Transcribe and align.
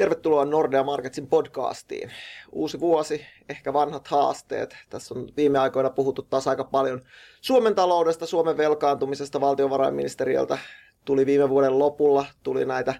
Tervetuloa 0.00 0.44
Nordea 0.44 0.82
Marketsin 0.82 1.26
podcastiin. 1.26 2.10
Uusi 2.52 2.80
vuosi, 2.80 3.26
ehkä 3.48 3.72
vanhat 3.72 4.08
haasteet. 4.08 4.76
Tässä 4.90 5.14
on 5.14 5.28
viime 5.36 5.58
aikoina 5.58 5.90
puhuttu 5.90 6.22
taas 6.22 6.48
aika 6.48 6.64
paljon 6.64 7.00
Suomen 7.40 7.74
taloudesta, 7.74 8.26
Suomen 8.26 8.56
velkaantumisesta 8.56 9.40
valtiovarainministeriöltä. 9.40 10.58
Tuli 11.04 11.26
viime 11.26 11.48
vuoden 11.48 11.78
lopulla, 11.78 12.26
tuli 12.42 12.64
näitä 12.64 12.94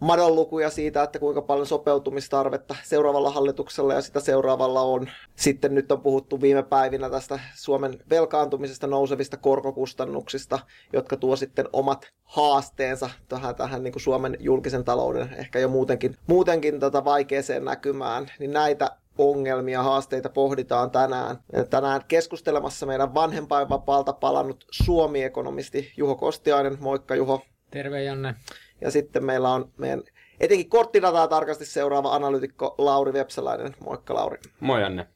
madonlukuja 0.00 0.70
siitä, 0.70 1.02
että 1.02 1.18
kuinka 1.18 1.42
paljon 1.42 1.66
sopeutumistarvetta 1.66 2.76
seuraavalla 2.82 3.30
hallituksella 3.30 3.94
ja 3.94 4.02
sitä 4.02 4.20
seuraavalla 4.20 4.82
on. 4.82 5.10
Sitten 5.36 5.74
nyt 5.74 5.92
on 5.92 6.00
puhuttu 6.00 6.40
viime 6.40 6.62
päivinä 6.62 7.10
tästä 7.10 7.40
Suomen 7.54 7.98
velkaantumisesta 8.10 8.86
nousevista 8.86 9.36
korkokustannuksista, 9.36 10.58
jotka 10.92 11.16
tuo 11.16 11.36
sitten 11.36 11.68
omat 11.72 12.06
haasteensa 12.24 13.10
tähän, 13.28 13.54
tähän 13.54 13.82
niin 13.82 13.92
kuin 13.92 14.02
Suomen 14.02 14.36
julkisen 14.40 14.84
talouden 14.84 15.34
ehkä 15.38 15.58
jo 15.58 15.68
muutenkin, 15.68 16.16
muutenkin 16.26 16.80
tätä 16.80 17.04
vaikeeseen 17.04 17.64
näkymään. 17.64 18.30
Niin 18.38 18.52
näitä 18.52 18.90
ongelmia, 19.18 19.82
haasteita 19.82 20.28
pohditaan 20.28 20.90
tänään. 20.90 21.36
Tänään 21.70 22.00
keskustelemassa 22.08 22.86
meidän 22.86 23.14
vanhempainvapaalta 23.14 24.12
palannut 24.12 24.64
Suomi-ekonomisti 24.70 25.92
Juho 25.96 26.14
Kostiainen. 26.14 26.76
Moikka 26.80 27.14
Juho. 27.14 27.42
Terve 27.70 28.02
Janne. 28.02 28.34
Ja 28.80 28.90
sitten 28.90 29.24
meillä 29.24 29.48
on 29.48 29.72
meidän 29.78 30.02
etenkin 30.40 30.70
korttidataa 30.70 31.28
tarkasti 31.28 31.66
seuraava 31.66 32.14
analytikko 32.14 32.74
Lauri 32.78 33.12
Vepsäläinen. 33.12 33.76
Moikka 33.84 34.14
Lauri. 34.14 34.38
Moi 34.60 34.80
Janne. 34.80 35.06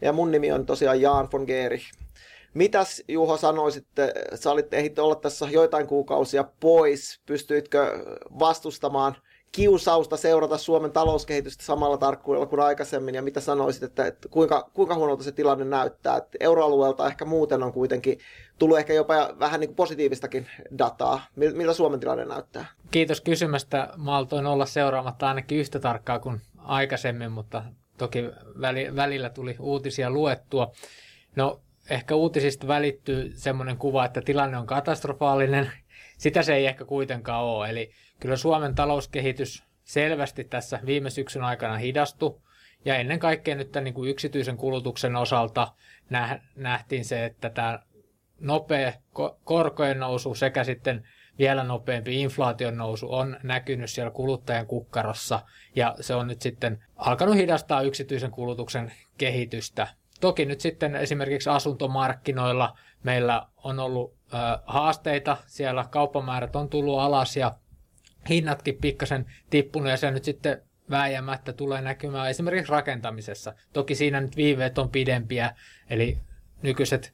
Ja 0.00 0.12
mun 0.12 0.30
nimi 0.30 0.52
on 0.52 0.66
tosiaan 0.66 1.00
Jaan 1.00 1.28
von 1.32 1.44
Geerich. 1.44 1.92
Mitäs 2.54 3.02
Juho 3.08 3.36
sanoisit, 3.36 3.86
sä 4.34 4.50
olit 4.50 4.98
olla 4.98 5.14
tässä 5.14 5.46
joitain 5.50 5.86
kuukausia 5.86 6.44
pois, 6.60 7.20
pystyitkö 7.26 8.04
vastustamaan 8.38 9.16
kiusausta 9.54 10.16
seurata 10.16 10.58
Suomen 10.58 10.92
talouskehitystä 10.92 11.64
samalla 11.64 11.96
tarkkuudella 11.96 12.46
kuin 12.46 12.60
aikaisemmin, 12.60 13.14
ja 13.14 13.22
mitä 13.22 13.40
sanoisit, 13.40 13.82
että, 13.82 14.06
että 14.06 14.28
kuinka, 14.28 14.70
kuinka 14.72 14.94
huonolta 14.94 15.22
se 15.24 15.32
tilanne 15.32 15.64
näyttää? 15.64 16.16
Että 16.16 16.38
euroalueelta 16.40 17.06
ehkä 17.06 17.24
muuten 17.24 17.62
on 17.62 17.72
kuitenkin 17.72 18.18
tullut 18.58 18.78
ehkä 18.78 18.92
jopa 18.92 19.14
vähän 19.38 19.60
niin 19.60 19.68
kuin 19.68 19.76
positiivistakin 19.76 20.46
dataa. 20.78 21.20
Miltä 21.36 21.72
Suomen 21.72 22.00
tilanne 22.00 22.24
näyttää? 22.24 22.66
Kiitos 22.90 23.20
kysymästä. 23.20 23.88
Maltoin 23.96 24.46
olla 24.46 24.66
seuraamatta 24.66 25.28
ainakin 25.28 25.58
yhtä 25.58 25.80
tarkkaa 25.80 26.18
kuin 26.18 26.40
aikaisemmin, 26.58 27.32
mutta 27.32 27.62
toki 27.98 28.24
välillä 28.96 29.30
tuli 29.30 29.56
uutisia 29.60 30.10
luettua. 30.10 30.72
No, 31.36 31.60
ehkä 31.90 32.14
uutisista 32.14 32.66
välittyy 32.66 33.32
semmoinen 33.34 33.76
kuva, 33.76 34.04
että 34.04 34.20
tilanne 34.20 34.58
on 34.58 34.66
katastrofaalinen. 34.66 35.72
Sitä 36.18 36.42
se 36.42 36.54
ei 36.54 36.66
ehkä 36.66 36.84
kuitenkaan 36.84 37.44
ole. 37.44 37.70
Eli 37.70 37.90
kyllä 38.20 38.36
Suomen 38.36 38.74
talouskehitys 38.74 39.64
selvästi 39.84 40.44
tässä 40.44 40.80
viime 40.86 41.10
syksyn 41.10 41.44
aikana 41.44 41.76
hidastui. 41.76 42.40
Ja 42.84 42.96
ennen 42.96 43.18
kaikkea 43.18 43.54
nyt 43.54 43.72
tämän 43.72 43.84
niin 43.84 43.94
kuin 43.94 44.10
yksityisen 44.10 44.56
kulutuksen 44.56 45.16
osalta 45.16 45.72
nähtiin 46.56 47.04
se, 47.04 47.24
että 47.24 47.50
tämä 47.50 47.78
nopea 48.40 48.92
korkojen 49.44 49.98
nousu 49.98 50.34
sekä 50.34 50.64
sitten 50.64 51.08
vielä 51.38 51.64
nopeampi 51.64 52.20
inflaation 52.22 52.76
nousu 52.76 53.14
on 53.14 53.36
näkynyt 53.42 53.90
siellä 53.90 54.10
kuluttajan 54.10 54.66
kukkarossa 54.66 55.40
ja 55.76 55.94
se 56.00 56.14
on 56.14 56.26
nyt 56.26 56.42
sitten 56.42 56.84
alkanut 56.96 57.36
hidastaa 57.36 57.82
yksityisen 57.82 58.30
kulutuksen 58.30 58.92
kehitystä. 59.18 59.88
Toki 60.20 60.44
nyt 60.44 60.60
sitten 60.60 60.96
esimerkiksi 60.96 61.50
asuntomarkkinoilla 61.50 62.78
meillä 63.02 63.46
on 63.56 63.78
ollut 63.78 64.14
haasteita, 64.66 65.36
siellä 65.46 65.84
kauppamäärät 65.90 66.56
on 66.56 66.68
tullut 66.68 67.00
alas 67.00 67.36
ja 67.36 67.52
hinnatkin 68.28 68.76
pikkasen 68.80 69.26
tippunut 69.50 69.90
ja 69.90 69.96
se 69.96 70.10
nyt 70.10 70.24
sitten 70.24 70.62
vääjäämättä 70.90 71.52
tulee 71.52 71.80
näkymään 71.80 72.30
esimerkiksi 72.30 72.72
rakentamisessa. 72.72 73.54
Toki 73.72 73.94
siinä 73.94 74.20
nyt 74.20 74.36
viiveet 74.36 74.78
on 74.78 74.90
pidempiä, 74.90 75.54
eli 75.90 76.18
nykyiset 76.62 77.12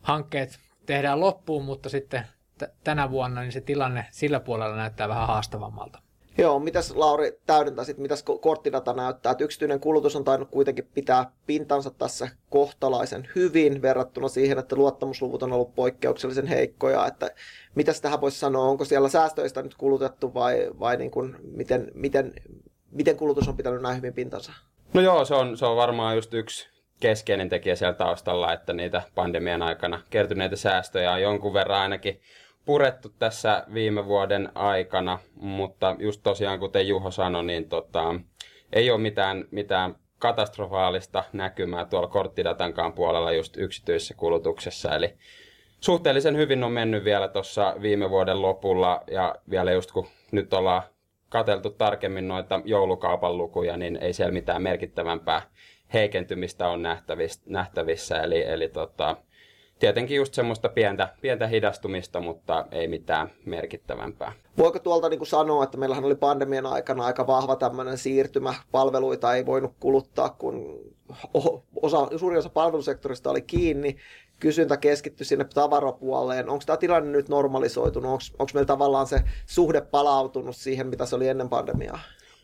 hankkeet 0.00 0.60
tehdään 0.86 1.20
loppuun, 1.20 1.64
mutta 1.64 1.88
sitten 1.88 2.24
t- 2.58 2.84
tänä 2.84 3.10
vuonna 3.10 3.40
niin 3.40 3.52
se 3.52 3.60
tilanne 3.60 4.06
sillä 4.10 4.40
puolella 4.40 4.76
näyttää 4.76 5.08
vähän 5.08 5.26
haastavammalta. 5.26 6.03
Joo, 6.38 6.58
mitäs 6.58 6.96
Lauri 6.96 7.38
täydentäisit, 7.46 7.98
mitäs 7.98 8.24
korttidata 8.40 8.92
näyttää, 8.92 9.32
että 9.32 9.44
yksityinen 9.44 9.80
kulutus 9.80 10.16
on 10.16 10.24
tainnut 10.24 10.50
kuitenkin 10.50 10.88
pitää 10.94 11.30
pintansa 11.46 11.90
tässä 11.90 12.28
kohtalaisen 12.50 13.28
hyvin 13.34 13.82
verrattuna 13.82 14.28
siihen, 14.28 14.58
että 14.58 14.76
luottamusluvut 14.76 15.42
on 15.42 15.52
ollut 15.52 15.74
poikkeuksellisen 15.74 16.46
heikkoja, 16.46 17.06
että 17.06 17.30
mitäs 17.74 18.00
tähän 18.00 18.20
voisi 18.20 18.38
sanoa, 18.38 18.64
onko 18.64 18.84
siellä 18.84 19.08
säästöistä 19.08 19.62
nyt 19.62 19.74
kulutettu 19.74 20.34
vai, 20.34 20.70
vai 20.80 20.96
niin 20.96 21.10
kuin, 21.10 21.36
miten, 21.42 21.90
miten, 21.94 22.32
miten 22.90 23.16
kulutus 23.16 23.48
on 23.48 23.56
pitänyt 23.56 23.82
näin 23.82 23.96
hyvin 23.96 24.14
pintansa? 24.14 24.52
No 24.92 25.00
joo, 25.00 25.24
se 25.24 25.34
on, 25.34 25.56
se 25.56 25.66
on 25.66 25.76
varmaan 25.76 26.16
just 26.16 26.34
yksi 26.34 26.68
keskeinen 27.00 27.48
tekijä 27.48 27.76
siellä 27.76 27.94
taustalla, 27.94 28.52
että 28.52 28.72
niitä 28.72 29.02
pandemian 29.14 29.62
aikana 29.62 30.00
kertyneitä 30.10 30.56
säästöjä 30.56 31.12
on 31.12 31.22
jonkun 31.22 31.54
verran 31.54 31.80
ainakin 31.80 32.20
purettu 32.64 33.08
tässä 33.18 33.64
viime 33.74 34.06
vuoden 34.06 34.48
aikana, 34.54 35.18
mutta 35.34 35.96
just 35.98 36.20
tosiaan 36.22 36.58
kuten 36.58 36.88
Juho 36.88 37.10
sanoi, 37.10 37.44
niin 37.44 37.68
tota, 37.68 38.14
ei 38.72 38.90
ole 38.90 39.00
mitään, 39.00 39.44
mitään 39.50 39.96
katastrofaalista 40.18 41.24
näkymää 41.32 41.84
tuolla 41.84 42.08
korttidatankaan 42.08 42.92
puolella 42.92 43.32
just 43.32 43.56
yksityisessä 43.56 44.14
kulutuksessa, 44.14 44.94
eli 44.94 45.14
suhteellisen 45.80 46.36
hyvin 46.36 46.64
on 46.64 46.72
mennyt 46.72 47.04
vielä 47.04 47.28
tuossa 47.28 47.76
viime 47.82 48.10
vuoden 48.10 48.42
lopulla 48.42 49.04
ja 49.10 49.34
vielä 49.50 49.72
just 49.72 49.92
kun 49.92 50.06
nyt 50.32 50.54
ollaan 50.54 50.82
kateltu 51.28 51.70
tarkemmin 51.70 52.28
noita 52.28 52.60
joulukaupan 52.64 53.38
lukuja, 53.38 53.76
niin 53.76 53.96
ei 53.96 54.12
siellä 54.12 54.32
mitään 54.32 54.62
merkittävämpää 54.62 55.42
heikentymistä 55.92 56.68
on 56.68 56.82
nähtävissä, 56.82 57.42
nähtävissä. 57.46 58.22
Eli, 58.22 58.42
eli 58.42 58.68
tota, 58.68 59.16
tietenkin 59.78 60.16
just 60.16 60.34
semmoista 60.34 60.68
pientä, 60.68 61.08
pientä 61.20 61.46
hidastumista, 61.46 62.20
mutta 62.20 62.66
ei 62.70 62.88
mitään 62.88 63.30
merkittävämpää. 63.44 64.32
Voiko 64.58 64.78
tuolta 64.78 65.08
niin 65.08 65.18
kuin 65.18 65.28
sanoa, 65.28 65.64
että 65.64 65.78
meillähän 65.78 66.04
oli 66.04 66.14
pandemian 66.14 66.66
aikana 66.66 67.04
aika 67.04 67.26
vahva 67.26 67.56
tämmöinen 67.56 67.98
siirtymä, 67.98 68.54
palveluita 68.72 69.34
ei 69.34 69.46
voinut 69.46 69.72
kuluttaa, 69.80 70.28
kun 70.28 70.80
osa, 71.82 72.08
suurin 72.16 72.38
osa 72.38 72.48
palvelusektorista 72.48 73.30
oli 73.30 73.42
kiinni, 73.42 73.96
kysyntä 74.40 74.76
keskittyi 74.76 75.26
sinne 75.26 75.44
tavarapuoleen. 75.54 76.48
Onko 76.48 76.64
tämä 76.66 76.76
tilanne 76.76 77.10
nyt 77.10 77.28
normalisoitunut? 77.28 78.20
Onko 78.38 78.50
meillä 78.54 78.66
tavallaan 78.66 79.06
se 79.06 79.20
suhde 79.46 79.80
palautunut 79.80 80.56
siihen, 80.56 80.86
mitä 80.86 81.06
se 81.06 81.16
oli 81.16 81.28
ennen 81.28 81.48
pandemiaa? 81.48 82.00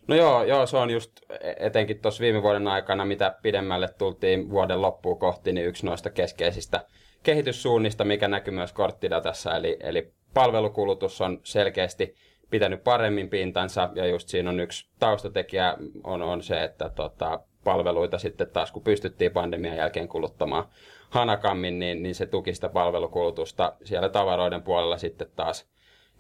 No 0.08 0.16
joo, 0.16 0.44
joo, 0.44 0.66
se 0.66 0.76
on 0.76 0.90
just 0.90 1.12
etenkin 1.56 2.00
tuossa 2.00 2.20
viime 2.20 2.42
vuoden 2.42 2.68
aikana, 2.68 3.04
mitä 3.04 3.34
pidemmälle 3.42 3.88
tultiin 3.98 4.50
vuoden 4.50 4.82
loppuun 4.82 5.18
kohti, 5.18 5.52
niin 5.52 5.66
yksi 5.66 5.86
noista 5.86 6.10
keskeisistä 6.10 6.84
kehityssuunnista, 7.22 8.04
mikä 8.04 8.28
näkyy 8.28 8.54
myös 8.54 8.72
korttidatassa, 8.72 9.56
eli, 9.56 9.76
eli 9.80 10.12
palvelukulutus 10.34 11.20
on 11.20 11.40
selkeästi 11.42 12.14
pitänyt 12.50 12.84
paremmin 12.84 13.28
pintansa, 13.28 13.90
ja 13.94 14.06
just 14.06 14.28
siinä 14.28 14.50
on 14.50 14.60
yksi 14.60 14.88
taustatekijä 14.98 15.76
on, 16.04 16.22
on 16.22 16.42
se, 16.42 16.64
että 16.64 16.88
tota, 16.88 17.40
palveluita 17.64 18.18
sitten 18.18 18.50
taas, 18.50 18.72
kun 18.72 18.82
pystyttiin 18.82 19.32
pandemian 19.32 19.76
jälkeen 19.76 20.08
kuluttamaan 20.08 20.64
hanakammin, 21.10 21.78
niin, 21.78 22.02
niin 22.02 22.14
se 22.14 22.26
tuki 22.26 22.54
sitä 22.54 22.68
palvelukulutusta 22.68 23.72
siellä 23.84 24.08
tavaroiden 24.08 24.62
puolella 24.62 24.98
sitten 24.98 25.28
taas 25.36 25.66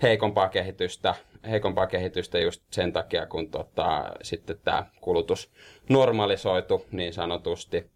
heikompaa 0.02 0.48
kehitystä, 0.48 1.14
heikompaa 1.50 1.86
kehitystä 1.86 2.38
just 2.38 2.62
sen 2.70 2.92
takia, 2.92 3.26
kun 3.26 3.50
tota, 3.50 4.04
sitten 4.22 4.60
tämä 4.64 4.86
kulutus 5.00 5.52
normalisoitu 5.88 6.86
niin 6.90 7.12
sanotusti. 7.12 7.90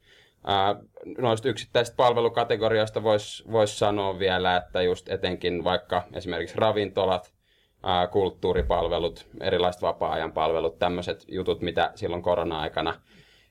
Noista 1.19 1.49
yksittäisistä 1.49 1.97
palvelukategorioista 1.97 3.03
voisi 3.03 3.45
vois 3.53 3.79
sanoa 3.79 4.19
vielä, 4.19 4.57
että 4.57 4.83
just 4.83 5.09
etenkin 5.09 5.65
vaikka 5.65 6.03
esimerkiksi 6.13 6.59
ravintolat, 6.59 7.33
ää, 7.83 8.07
kulttuuripalvelut, 8.07 9.27
erilaiset 9.41 9.83
vapaa-ajan 9.83 10.33
palvelut, 10.33 10.79
tämmöiset 10.79 11.25
jutut, 11.29 11.61
mitä 11.61 11.93
silloin 11.95 12.23
korona-aikana 12.23 13.01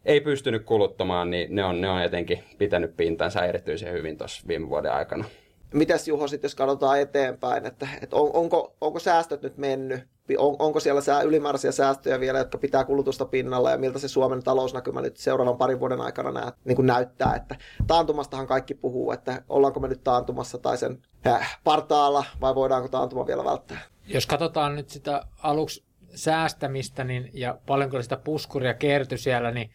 ei 0.06 0.22
pystynyt 0.22 0.66
kuluttamaan, 0.66 1.30
niin 1.30 1.56
ne 1.56 1.64
on, 1.64 1.82
ne 1.82 1.90
on 1.90 2.02
etenkin 2.02 2.44
pitänyt 2.58 2.98
pintansa 2.98 3.46
erityisen 3.46 3.94
hyvin 3.94 4.18
tuossa 4.18 4.48
viime 4.48 4.70
vuoden 4.70 4.94
aikana. 4.94 5.26
Mitäs 5.74 6.08
Juho 6.08 6.28
sitten, 6.28 6.46
jos 6.46 6.56
katsotaan 6.56 7.00
eteenpäin, 7.00 7.66
että, 7.66 7.88
että 8.02 8.16
on, 8.16 8.30
onko, 8.34 8.76
onko 8.82 9.00
säästöt 9.00 9.42
nyt 9.42 9.58
mennyt, 9.58 10.04
on, 10.38 10.56
onko 10.60 10.80
siellä 10.80 11.02
sää, 11.02 11.22
ylimääräisiä 11.22 11.72
säästöjä 11.72 12.20
vielä, 12.20 12.40
jotka 12.40 12.58
pitää 12.58 12.84
kulutusta 12.84 13.26
pinnalla 13.26 13.72
ja 13.72 13.78
miltä 13.78 14.00
se 14.00 14.08
Suomen 14.08 14.44
talousnäkymä 14.44 15.02
nyt 15.02 15.18
seuraavan 15.18 15.58
parin 15.58 15.80
vuoden 15.80 16.02
aikana 16.02 16.32
nää, 16.32 16.52
niin 16.66 16.76
kuin 16.76 16.86
näyttää, 16.86 17.36
että 17.36 17.56
taantumastahan 17.88 18.48
kaikki 18.48 18.74
puhuu, 18.74 19.12
että 19.12 19.44
ollaanko 19.50 19.80
me 19.80 19.88
nyt 19.88 20.04
taantumassa 20.04 20.58
tai 20.58 20.78
sen 20.78 21.02
äh, 21.28 21.60
partaalla 21.64 22.26
vai 22.42 22.56
voidaanko 22.56 22.88
taantuma 22.88 23.28
vielä 23.28 23.44
välttää? 23.44 23.80
Jos 24.08 24.26
katsotaan 24.26 24.76
nyt 24.76 24.90
sitä 24.90 25.24
aluksi 25.44 25.84
säästämistä 26.16 27.04
niin, 27.04 27.30
ja 27.34 27.58
paljonko 27.66 28.02
sitä 28.02 28.18
puskuria 28.18 28.74
kertyi 28.74 29.18
siellä, 29.18 29.52
niin 29.52 29.72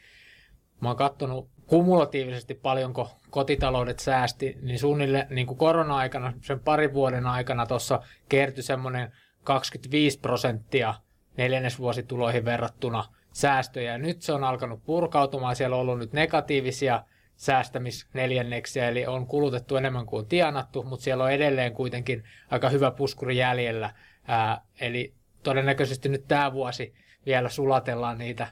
mä 0.81 0.89
oon 0.89 0.97
katsonut 0.97 1.49
kumulatiivisesti 1.67 2.55
paljonko 2.55 3.11
kotitaloudet 3.31 3.99
säästi, 3.99 4.59
niin 4.63 4.79
suunnilleen 4.79 5.27
niin 5.31 5.47
kuin 5.47 5.59
korona-aikana, 5.59 6.33
sen 6.43 6.61
parin 6.61 6.95
vuoden 6.95 7.27
aikana 7.27 7.67
tuossa 7.67 8.01
kertyi 8.29 8.63
semmoinen 8.63 9.13
25 9.49 10.19
prosenttia 10.21 10.95
neljännesvuosituloihin 11.37 12.45
verrattuna 12.45 13.05
säästöjä. 13.33 13.99
Nyt 13.99 14.23
se 14.23 14.33
on 14.33 14.45
alkanut 14.45 14.85
purkautumaan, 14.85 15.57
siellä 15.57 15.77
on 15.77 15.83
ollut 15.83 15.99
nyt 15.99 16.13
negatiivisia 16.13 17.03
säästämisneljänneksiä, 17.37 18.89
eli 18.89 19.07
on 19.07 19.27
kulutettu 19.27 19.77
enemmän 19.77 20.07
kuin 20.07 20.27
tienattu, 20.27 20.83
mutta 20.83 21.05
siellä 21.05 21.25
on 21.25 21.33
edelleen 21.33 21.73
kuitenkin 21.73 22.25
aika 22.51 22.69
hyvä 22.69 22.91
puskuri 22.91 23.37
jäljellä. 23.37 23.95
Ää, 24.27 24.61
eli 24.81 25.15
todennäköisesti 25.43 26.09
nyt 26.09 26.25
tämä 26.29 26.53
vuosi 26.53 26.95
vielä 27.27 27.49
sulatellaan 27.49 28.19
niitä 28.19 28.47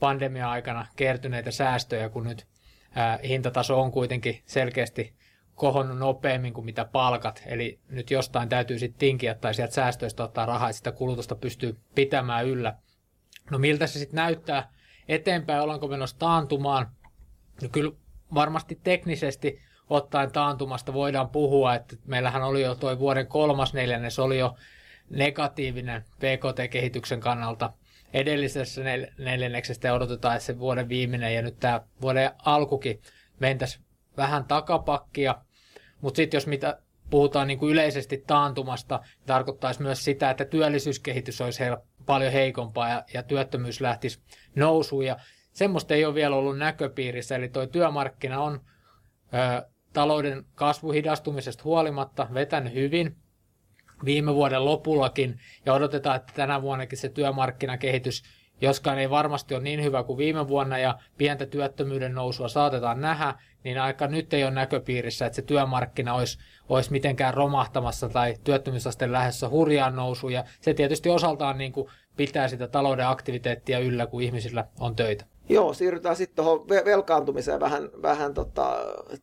pandemia-aikana 0.00 0.86
kertyneitä 0.96 1.50
säästöjä, 1.50 2.08
kun 2.08 2.24
nyt 2.24 2.46
ää, 2.94 3.18
hintataso 3.28 3.80
on 3.80 3.92
kuitenkin 3.92 4.42
selkeästi 4.46 5.14
kohonnut 5.54 5.98
nopeammin 5.98 6.52
kuin 6.52 6.64
mitä 6.64 6.84
palkat, 6.84 7.42
eli 7.46 7.78
nyt 7.88 8.10
jostain 8.10 8.48
täytyy 8.48 8.78
sitten 8.78 8.98
tinkiä 8.98 9.34
tai 9.34 9.54
sieltä 9.54 9.74
säästöistä 9.74 10.24
ottaa 10.24 10.46
rahaa, 10.46 10.68
että 10.68 10.76
sitä 10.76 10.92
kulutusta 10.92 11.34
pystyy 11.34 11.76
pitämään 11.94 12.46
yllä. 12.46 12.76
No 13.50 13.58
miltä 13.58 13.86
se 13.86 13.98
sitten 13.98 14.16
näyttää 14.16 14.72
eteenpäin, 15.08 15.62
ollaanko 15.62 15.88
menossa 15.88 16.18
taantumaan? 16.18 16.88
No 17.62 17.68
kyllä 17.68 17.92
varmasti 18.34 18.80
teknisesti 18.82 19.60
ottaen 19.90 20.32
taantumasta 20.32 20.92
voidaan 20.92 21.28
puhua, 21.28 21.74
että 21.74 21.96
meillähän 22.06 22.42
oli 22.42 22.62
jo 22.62 22.74
tuo 22.74 22.98
vuoden 22.98 23.26
kolmas 23.26 23.74
neljännes 23.74 24.18
oli 24.18 24.38
jo 24.38 24.54
negatiivinen 25.10 26.02
PKT-kehityksen 26.02 27.20
kannalta 27.20 27.72
edellisessä 28.12 28.82
neljänneksestä 29.18 29.94
odotetaan, 29.94 30.36
että 30.36 30.46
se 30.46 30.58
vuoden 30.58 30.88
viimeinen 30.88 31.34
ja 31.34 31.42
nyt 31.42 31.60
tämä 31.60 31.80
vuoden 32.00 32.30
alkukin 32.44 33.00
mentäisi 33.40 33.80
vähän 34.16 34.44
takapakkia. 34.44 35.34
Mutta 36.00 36.16
sitten 36.16 36.36
jos 36.36 36.46
mitä 36.46 36.78
puhutaan 37.10 37.48
niin 37.48 37.58
kuin 37.58 37.72
yleisesti 37.72 38.24
taantumasta, 38.26 39.00
niin 39.02 39.26
tarkoittaisi 39.26 39.82
myös 39.82 40.04
sitä, 40.04 40.30
että 40.30 40.44
työllisyyskehitys 40.44 41.40
olisi 41.40 41.60
heillä 41.60 41.78
paljon 42.06 42.32
heikompaa 42.32 42.88
ja, 42.88 43.04
ja 43.14 43.22
työttömyys 43.22 43.80
lähtisi 43.80 44.22
nousuun. 44.56 45.06
Ja 45.06 45.16
semmoista 45.52 45.94
ei 45.94 46.04
ole 46.04 46.14
vielä 46.14 46.36
ollut 46.36 46.58
näköpiirissä, 46.58 47.36
eli 47.36 47.48
tuo 47.48 47.66
työmarkkina 47.66 48.40
on 48.40 48.60
ö, 49.34 49.66
talouden 49.92 50.44
kasvuhidastumisesta 50.54 51.64
huolimatta 51.64 52.28
vetänyt 52.34 52.74
hyvin 52.74 53.16
viime 54.04 54.34
vuoden 54.34 54.64
lopullakin, 54.64 55.40
ja 55.66 55.72
odotetaan, 55.72 56.16
että 56.16 56.32
tänä 56.36 56.62
vuonnakin 56.62 56.98
se 56.98 57.08
työmarkkinakehitys 57.08 58.22
joskaan 58.60 58.98
ei 58.98 59.10
varmasti 59.10 59.54
ole 59.54 59.62
niin 59.62 59.82
hyvä 59.82 60.02
kuin 60.02 60.18
viime 60.18 60.48
vuonna 60.48 60.78
ja 60.78 60.98
pientä 61.18 61.46
työttömyyden 61.46 62.14
nousua 62.14 62.48
saatetaan 62.48 63.00
nähdä, 63.00 63.34
niin 63.64 63.80
aika 63.80 64.06
nyt 64.06 64.34
ei 64.34 64.44
ole 64.44 64.50
näköpiirissä, 64.50 65.26
että 65.26 65.36
se 65.36 65.42
työmarkkina 65.42 66.14
olisi, 66.14 66.38
olisi 66.68 66.92
mitenkään 66.92 67.34
romahtamassa 67.34 68.08
tai 68.08 68.34
työttömyysaste 68.44 69.12
lähdössä 69.12 69.48
hurjaan 69.48 69.96
nousuun. 69.96 70.32
Ja 70.32 70.44
se 70.60 70.74
tietysti 70.74 71.10
osaltaan 71.10 71.58
niin 71.58 71.72
kuin 71.72 71.88
pitää 72.16 72.48
sitä 72.48 72.68
talouden 72.68 73.06
aktiviteettia 73.06 73.78
yllä, 73.78 74.06
kun 74.06 74.22
ihmisillä 74.22 74.64
on 74.80 74.96
töitä. 74.96 75.24
Joo, 75.48 75.72
siirrytään 75.72 76.16
sitten 76.16 76.44
tuohon 76.44 76.68
velkaantumiseen 76.68 77.60
vähän, 77.60 77.90
vähän 78.02 78.34
tota, 78.34 78.76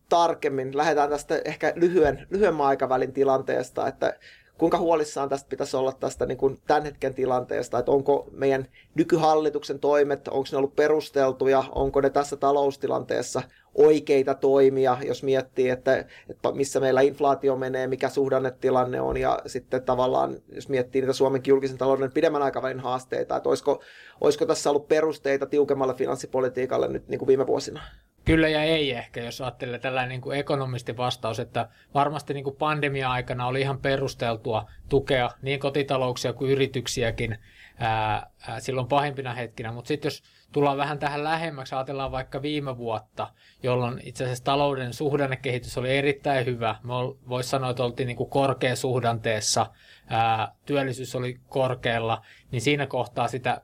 tarkemmin. 0.09 0.77
Lähdetään 0.77 1.09
tästä 1.09 1.41
ehkä 1.45 1.73
lyhyen, 1.75 2.27
lyhyemmän 2.29 2.65
aikavälin 2.65 3.13
tilanteesta, 3.13 3.87
että 3.87 4.13
kuinka 4.61 4.77
huolissaan 4.77 5.29
tästä 5.29 5.49
pitäisi 5.49 5.77
olla 5.77 5.91
tästä 5.91 6.25
niin 6.25 6.37
kuin 6.37 6.59
tämän 6.67 6.83
hetken 6.83 7.13
tilanteesta, 7.13 7.79
että 7.79 7.91
onko 7.91 8.27
meidän 8.31 8.67
nykyhallituksen 8.95 9.79
toimet, 9.79 10.27
onko 10.27 10.47
ne 10.51 10.57
ollut 10.57 10.75
perusteltuja, 10.75 11.63
onko 11.75 12.01
ne 12.01 12.09
tässä 12.09 12.37
taloustilanteessa 12.37 13.41
oikeita 13.75 14.33
toimia, 14.33 14.97
jos 15.05 15.23
miettii, 15.23 15.69
että, 15.69 15.97
että 16.29 16.51
missä 16.53 16.79
meillä 16.79 17.01
inflaatio 17.01 17.55
menee, 17.55 17.87
mikä 17.87 18.09
suhdannetilanne 18.09 19.01
on? 19.01 19.17
Ja 19.17 19.39
sitten 19.45 19.83
tavallaan, 19.83 20.35
jos 20.49 20.69
miettii 20.69 21.01
niitä 21.01 21.13
Suomen 21.13 21.41
julkisen 21.47 21.77
talouden 21.77 22.11
pidemmän 22.11 22.41
aikavälin 22.41 22.79
haasteita, 22.79 23.37
että 23.37 23.49
olisiko, 23.49 23.81
olisiko 24.21 24.45
tässä 24.45 24.69
ollut 24.69 24.87
perusteita 24.87 25.45
tiukemmalle 25.45 25.93
finanssipolitiikalle 25.93 26.87
nyt 26.87 27.07
niin 27.07 27.19
kuin 27.19 27.27
viime 27.27 27.47
vuosina? 27.47 27.81
Kyllä 28.25 28.47
ja 28.47 28.63
ei 28.63 28.91
ehkä, 28.91 29.23
jos 29.23 29.41
ajattelee 29.41 29.79
tällainen 29.79 30.09
niin 30.09 30.21
kuin 30.21 30.39
ekonomistin 30.39 30.97
vastaus, 30.97 31.39
että 31.39 31.69
varmasti 31.93 32.33
niin 32.33 32.43
kuin 32.43 32.55
pandemia-aikana 32.55 33.47
oli 33.47 33.61
ihan 33.61 33.79
perusteltua 33.79 34.69
tukea 34.89 35.29
niin 35.41 35.59
kotitalouksia 35.59 36.33
kuin 36.33 36.51
yrityksiäkin 36.51 37.37
ää, 37.79 38.29
ää, 38.47 38.59
silloin 38.59 38.87
pahimpina 38.87 39.33
hetkinä, 39.33 39.71
mutta 39.71 39.87
sitten 39.87 40.09
jos 40.09 40.23
tullaan 40.51 40.77
vähän 40.77 40.99
tähän 40.99 41.23
lähemmäksi, 41.23 41.75
ajatellaan 41.75 42.11
vaikka 42.11 42.41
viime 42.41 42.77
vuotta, 42.77 43.27
jolloin 43.63 43.99
itse 44.03 44.23
asiassa 44.23 44.43
talouden 44.43 44.93
suhdannekehitys 44.93 45.77
oli 45.77 45.97
erittäin 45.97 46.45
hyvä. 46.45 46.75
Me 46.83 46.93
voisi 47.29 47.49
sanoa, 47.49 47.69
että 47.69 47.83
oltiin 47.83 48.07
niin 48.07 48.17
kuin 48.17 48.29
korkeasuhdanteessa, 48.29 49.65
ää, 50.07 50.55
työllisyys 50.65 51.15
oli 51.15 51.39
korkealla, 51.49 52.21
niin 52.51 52.61
siinä 52.61 52.87
kohtaa 52.87 53.27
sitä 53.27 53.61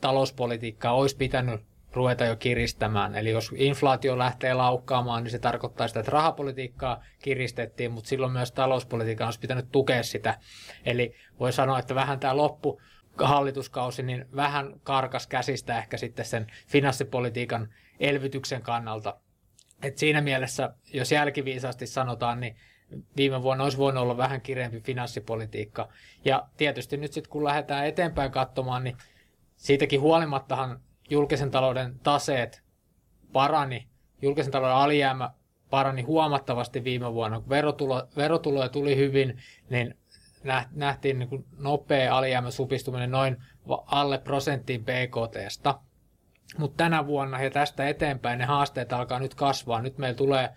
talouspolitiikkaa 0.00 0.94
olisi 0.94 1.16
pitänyt 1.16 1.60
ruveta 1.92 2.24
jo 2.24 2.36
kiristämään. 2.36 3.14
Eli 3.14 3.30
jos 3.30 3.50
inflaatio 3.56 4.18
lähtee 4.18 4.54
laukkaamaan, 4.54 5.22
niin 5.22 5.30
se 5.30 5.38
tarkoittaa 5.38 5.88
sitä, 5.88 6.00
että 6.00 6.12
rahapolitiikkaa 6.12 7.04
kiristettiin, 7.22 7.92
mutta 7.92 8.08
silloin 8.08 8.32
myös 8.32 8.52
talouspolitiikkaa 8.52 9.26
olisi 9.26 9.40
pitänyt 9.40 9.72
tukea 9.72 10.02
sitä. 10.02 10.38
Eli 10.84 11.14
voi 11.40 11.52
sanoa, 11.52 11.78
että 11.78 11.94
vähän 11.94 12.20
tämä 12.20 12.36
loppu 12.36 12.80
hallituskausi, 13.18 14.02
niin 14.02 14.26
vähän 14.36 14.80
karkas 14.82 15.26
käsistä 15.26 15.78
ehkä 15.78 15.96
sitten 15.96 16.24
sen 16.24 16.46
finanssipolitiikan 16.68 17.68
elvytyksen 18.00 18.62
kannalta. 18.62 19.20
Et 19.82 19.98
siinä 19.98 20.20
mielessä, 20.20 20.74
jos 20.92 21.12
jälkiviisaasti 21.12 21.86
sanotaan, 21.86 22.40
niin 22.40 22.56
viime 23.16 23.42
vuonna 23.42 23.64
olisi 23.64 23.78
voinut 23.78 24.02
olla 24.02 24.16
vähän 24.16 24.40
kireempi 24.40 24.80
finanssipolitiikka. 24.80 25.88
Ja 26.24 26.48
tietysti 26.56 26.96
nyt 26.96 27.12
sitten 27.12 27.30
kun 27.30 27.44
lähdetään 27.44 27.86
eteenpäin 27.86 28.32
katsomaan, 28.32 28.84
niin 28.84 28.96
siitäkin 29.56 30.00
huolimattahan 30.00 30.80
julkisen 31.12 31.50
talouden 31.50 31.98
taseet 32.02 32.62
parani, 33.32 33.88
julkisen 34.22 34.52
talouden 34.52 34.76
alijäämä 34.76 35.30
parani 35.70 36.02
huomattavasti 36.02 36.84
viime 36.84 37.12
vuonna. 37.14 37.40
Kun 37.40 37.48
verotulo, 37.48 38.08
verotuloja 38.16 38.68
tuli 38.68 38.96
hyvin, 38.96 39.38
niin 39.70 39.94
nähtiin 40.74 41.18
niin 41.18 41.28
kuin 41.28 41.44
nopea 41.58 42.16
alijäämä 42.16 42.50
supistuminen 42.50 43.10
noin 43.10 43.36
alle 43.86 44.18
prosenttiin 44.18 44.84
BKTstä. 44.84 45.74
Mutta 46.58 46.84
tänä 46.84 47.06
vuonna 47.06 47.42
ja 47.42 47.50
tästä 47.50 47.88
eteenpäin 47.88 48.38
ne 48.38 48.44
haasteet 48.44 48.92
alkaa 48.92 49.18
nyt 49.18 49.34
kasvaa. 49.34 49.82
Nyt 49.82 49.98
meillä 49.98 50.16
tulee 50.16 50.50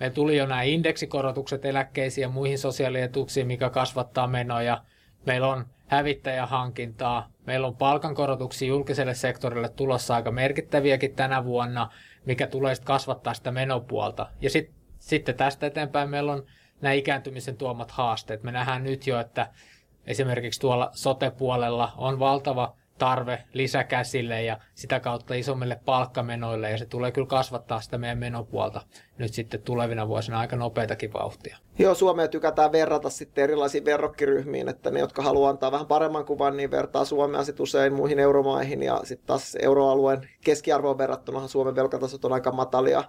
Meillä 0.00 0.14
tuli 0.14 0.36
jo 0.36 0.46
nämä 0.46 0.62
indeksikorotukset 0.62 1.64
eläkkeisiin 1.64 2.22
ja 2.22 2.28
muihin 2.28 2.58
sosiaalietuuksiin, 2.58 3.46
mikä 3.46 3.70
kasvattaa 3.70 4.26
menoja. 4.26 4.84
Meillä 5.26 5.48
on 5.48 5.66
hävittäjähankintaa. 5.90 7.28
Meillä 7.46 7.66
on 7.66 7.76
palkankorotuksia 7.76 8.68
julkiselle 8.68 9.14
sektorille 9.14 9.68
tulossa 9.68 10.14
aika 10.14 10.30
merkittäviäkin 10.30 11.14
tänä 11.14 11.44
vuonna, 11.44 11.90
mikä 12.24 12.46
tulee 12.46 12.74
sitten 12.74 12.86
kasvattaa 12.86 13.34
sitä 13.34 13.50
menopuolta. 13.50 14.26
Ja 14.40 14.50
sit, 14.50 14.70
sitten 14.98 15.34
tästä 15.34 15.66
eteenpäin 15.66 16.10
meillä 16.10 16.32
on 16.32 16.46
nämä 16.80 16.92
ikääntymisen 16.92 17.56
tuomat 17.56 17.90
haasteet. 17.90 18.42
Me 18.42 18.52
nähdään 18.52 18.84
nyt 18.84 19.06
jo, 19.06 19.20
että 19.20 19.48
esimerkiksi 20.06 20.60
tuolla 20.60 20.90
sote-puolella 20.92 21.92
on 21.96 22.18
valtava 22.18 22.76
tarve 23.00 23.44
lisäkäsille 23.52 24.42
ja 24.42 24.58
sitä 24.74 25.00
kautta 25.00 25.34
isommille 25.34 25.80
palkkamenoille 25.84 26.70
ja 26.70 26.78
se 26.78 26.86
tulee 26.86 27.12
kyllä 27.12 27.26
kasvattaa 27.26 27.80
sitä 27.80 27.98
meidän 27.98 28.18
menopuolta 28.18 28.80
nyt 29.18 29.34
sitten 29.34 29.62
tulevina 29.62 30.08
vuosina 30.08 30.40
aika 30.40 30.56
nopeitakin 30.56 31.12
vauhtia. 31.12 31.56
Joo, 31.78 31.94
Suomea 31.94 32.28
tykätään 32.28 32.72
verrata 32.72 33.10
sitten 33.10 33.44
erilaisiin 33.44 33.84
verrokkiryhmiin, 33.84 34.68
että 34.68 34.90
ne, 34.90 35.00
jotka 35.00 35.22
haluaa 35.22 35.50
antaa 35.50 35.72
vähän 35.72 35.86
paremman 35.86 36.24
kuvan, 36.24 36.56
niin 36.56 36.70
vertaa 36.70 37.04
Suomea 37.04 37.44
sitten 37.44 37.62
usein 37.62 37.92
muihin 37.92 38.18
euromaihin 38.18 38.82
ja 38.82 39.00
sitten 39.04 39.26
taas 39.26 39.56
euroalueen 39.62 40.28
keskiarvoon 40.44 40.98
verrattuna 40.98 41.48
Suomen 41.48 41.74
velkatasot 41.74 42.24
on 42.24 42.32
aika 42.32 42.52
matalia, 42.52 43.04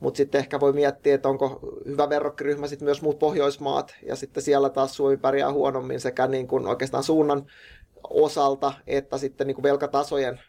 mutta 0.00 0.16
sitten 0.16 0.38
ehkä 0.38 0.60
voi 0.60 0.72
miettiä, 0.72 1.14
että 1.14 1.28
onko 1.28 1.60
hyvä 1.86 2.08
verrokkiryhmä 2.08 2.66
sitten 2.66 2.86
myös 2.86 3.02
muut 3.02 3.18
Pohjoismaat 3.18 3.94
ja 4.06 4.16
sitten 4.16 4.42
siellä 4.42 4.70
taas 4.70 4.96
Suomi 4.96 5.16
pärjää 5.16 5.52
huonommin 5.52 6.00
sekä 6.00 6.26
niin 6.26 6.46
kuin 6.46 6.66
oikeastaan 6.66 7.04
suunnan 7.04 7.46
osalta 8.10 8.72
että 8.86 9.18
sitten 9.18 9.46
niin 9.46 9.54
kuin 9.54 9.62
velkatasojen 9.62 10.40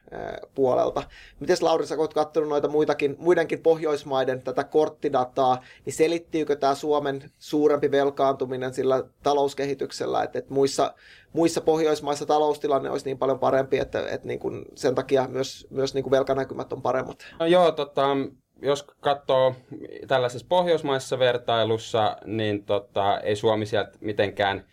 puolelta. 0.55 1.03
Miten 1.39 1.57
Lauri, 1.61 1.85
sä 1.85 1.95
olet 1.95 2.13
katsonut 2.13 2.49
noita 2.49 2.67
muitakin, 2.67 3.15
muidenkin 3.19 3.59
Pohjoismaiden 3.59 4.41
tätä 4.41 4.63
korttidataa, 4.63 5.61
niin 5.85 5.93
selittyykö 5.93 6.55
tämä 6.55 6.75
Suomen 6.75 7.31
suurempi 7.39 7.91
velkaantuminen 7.91 8.73
sillä 8.73 9.03
talouskehityksellä, 9.23 10.23
että, 10.23 10.39
että 10.39 10.53
muissa, 10.53 10.93
muissa 11.33 11.61
Pohjoismaissa 11.61 12.25
taloustilanne 12.25 12.89
olisi 12.89 13.05
niin 13.05 13.17
paljon 13.17 13.39
parempi, 13.39 13.79
että, 13.79 14.07
että 14.09 14.27
niin 14.27 14.39
kuin 14.39 14.65
sen 14.75 14.95
takia 14.95 15.27
myös, 15.27 15.67
myös 15.69 15.93
niin 15.93 16.03
kuin 16.03 16.11
velkanäkymät 16.11 16.73
on 16.73 16.81
paremmat? 16.81 17.25
No 17.39 17.45
joo, 17.45 17.71
tota, 17.71 18.07
jos 18.61 18.83
katsoo 18.83 19.55
tällaisessa 20.07 20.47
pohjoismaisessa 20.49 21.19
vertailussa, 21.19 22.17
niin 22.25 22.65
tota, 22.65 23.19
ei 23.19 23.35
Suomi 23.35 23.65
sieltä 23.65 23.91
mitenkään– 24.01 24.63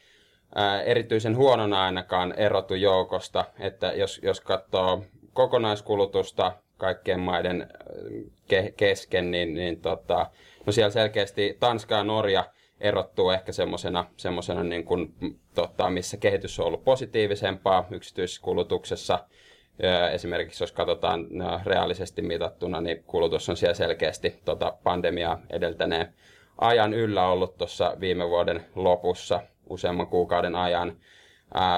erityisen 0.84 1.37
huonona 1.37 1.84
ainakaan 1.84 2.34
erotu 2.37 2.75
joukosta, 2.75 3.44
että 3.58 3.92
jos, 3.96 4.20
jos 4.23 4.40
katsoo 4.40 5.04
kokonaiskulutusta 5.32 6.52
kaikkien 6.78 7.20
maiden 7.20 7.68
ke- 8.52 8.73
kesken, 8.76 9.30
niin, 9.30 9.54
niin 9.54 9.80
tota, 9.80 10.30
no 10.66 10.73
siellä 10.73 10.90
selkeästi 10.90 11.56
Tanska 11.61 11.94
ja 11.94 12.04
Norja 12.04 12.44
erottuu 12.80 13.30
ehkä 13.30 13.52
semmoisena, 13.52 14.04
semmosena 14.16 14.62
niin 14.62 14.84
kuin, 14.84 15.14
tota, 15.54 15.90
missä 15.90 16.16
kehitys 16.16 16.61
on 16.61 16.66
ollut 16.66 16.84
positiivisempaa 16.84 17.87
yksityiskulutuksessa. 17.90 19.18
Esimerkiksi 20.12 20.62
jos 20.62 20.73
katsotaan 20.73 21.26
reaalisesti 21.64 22.23
mitattuna, 22.23 22.80
niin 22.80 23.04
kulutus 23.06 23.49
on 23.49 23.56
siellä 23.56 23.75
selkeästi 23.75 24.40
tota 24.44 24.76
pandemiaa 24.84 25.40
edeltäneen 25.50 26.14
ajan 26.58 26.94
yllä 26.94 27.26
ollut 27.26 27.58
tuossa 27.58 27.96
viime 28.00 28.28
vuoden 28.28 28.64
lopussa 28.75 29.40
useamman 29.71 30.06
kuukauden 30.06 30.54
ajan. 30.54 30.97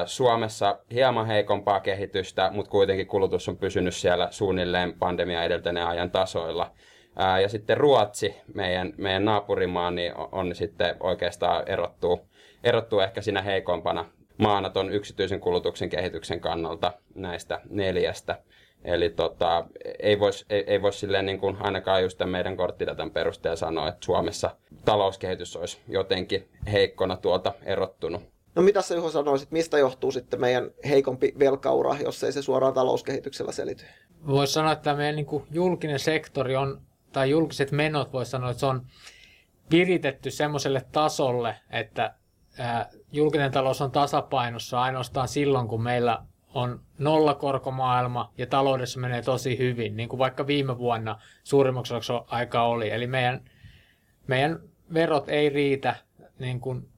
Suomessa 0.07 0.79
hieman 0.93 1.27
heikompaa 1.27 1.81
kehitystä, 1.81 2.51
mutta 2.51 2.71
kuitenkin 2.71 3.07
kulutus 3.07 3.49
on 3.49 3.57
pysynyt 3.57 3.95
siellä 3.95 4.29
suunnilleen 4.31 4.93
pandemia 4.99 5.45
edeltäneen 5.45 5.87
ajan 5.87 6.11
tasoilla. 6.11 6.71
Ja 7.43 7.49
sitten 7.49 7.77
Ruotsi, 7.77 8.37
meidän, 8.55 8.93
meidän 8.97 9.25
naapurimaa, 9.25 9.91
niin 9.91 10.13
on 10.33 10.55
sitten 10.55 10.97
oikeastaan 11.01 11.69
erottuu, 11.69 12.29
erottuu 12.65 13.01
ehkä 13.01 13.23
siinä 13.23 13.43
heikompana 13.43 14.05
maana 14.39 14.71
tuon 14.71 14.91
yksityisen 14.91 15.41
kulutuksen 15.41 15.89
kehityksen 15.91 16.41
kannalta 16.41 16.93
näistä 17.15 17.61
neljästä. 17.71 18.39
Eli 18.85 19.11
tota, 19.11 19.67
ei 19.99 20.21
voisi 20.21 20.45
ei, 20.51 20.65
ei 20.67 20.83
vois 20.83 21.01
silleen 21.01 21.27
niin 21.27 21.41
kuin 21.41 21.57
ainakaan 21.61 22.03
just 22.03 22.19
tämän 22.19 22.33
meidän 22.33 22.57
korttidatan 22.57 23.11
perusteella 23.11 23.57
sanoa, 23.57 23.89
että 23.89 24.05
Suomessa 24.05 24.57
talouskehitys 24.85 25.57
olisi 25.57 25.79
jotenkin 25.89 26.49
heikkona 26.73 27.17
tuolta 27.17 27.53
erottunut. 27.63 28.23
No 28.55 28.63
mitä 28.63 28.83
sä 28.83 28.95
Juho 28.95 29.11
sanoisit, 29.11 29.51
mistä 29.51 29.79
johtuu 29.79 30.13
sitten 30.13 30.41
meidän 30.41 30.71
heikompi 30.89 31.35
velkaura, 31.39 31.97
jos 32.05 32.25
ei 32.25 32.33
se 32.33 32.43
suoraan 32.43 32.75
talouskehityksellä 32.75 33.53
selity? 33.53 33.85
Voisi 34.27 34.53
sanoa, 34.53 34.73
että 34.73 34.95
meidän 34.95 35.17
niin 35.17 35.27
kuin 35.27 35.45
julkinen 35.51 35.99
sektori 35.99 36.57
on, 36.57 36.81
tai 37.13 37.31
julkiset 37.31 37.73
menot 37.73 38.13
voisi 38.13 38.31
sanoa, 38.31 38.51
että 38.51 38.61
se 38.61 38.67
on 38.67 38.87
viritetty 39.71 40.31
semmoiselle 40.31 40.83
tasolle, 40.93 41.57
että 41.71 42.15
julkinen 43.13 43.53
talous 43.53 43.81
on 43.81 43.91
tasapainossa 43.91 44.81
ainoastaan 44.81 45.29
silloin, 45.29 45.69
kun 45.69 45.83
meillä 45.83 46.23
on 46.57 46.81
nollakorkomaailma 46.99 48.33
ja 48.39 48.47
taloudessa 48.47 49.01
menee 49.01 49.23
tosi 49.23 49.59
hyvin, 49.59 49.97
niin 49.97 50.09
kuin 50.09 50.19
vaikka 50.19 50.47
viime 50.47 50.79
vuonna 50.79 51.19
suurimmaksi 51.45 51.95
aikaa 52.27 52.69
oli. 52.69 52.91
Eli 52.91 53.07
meidän, 53.07 53.41
meidän 54.27 54.59
verot 54.95 55.29
ei 55.29 55.49
riitä 55.49 55.97
niin 56.39 56.61
kuin 56.61 56.89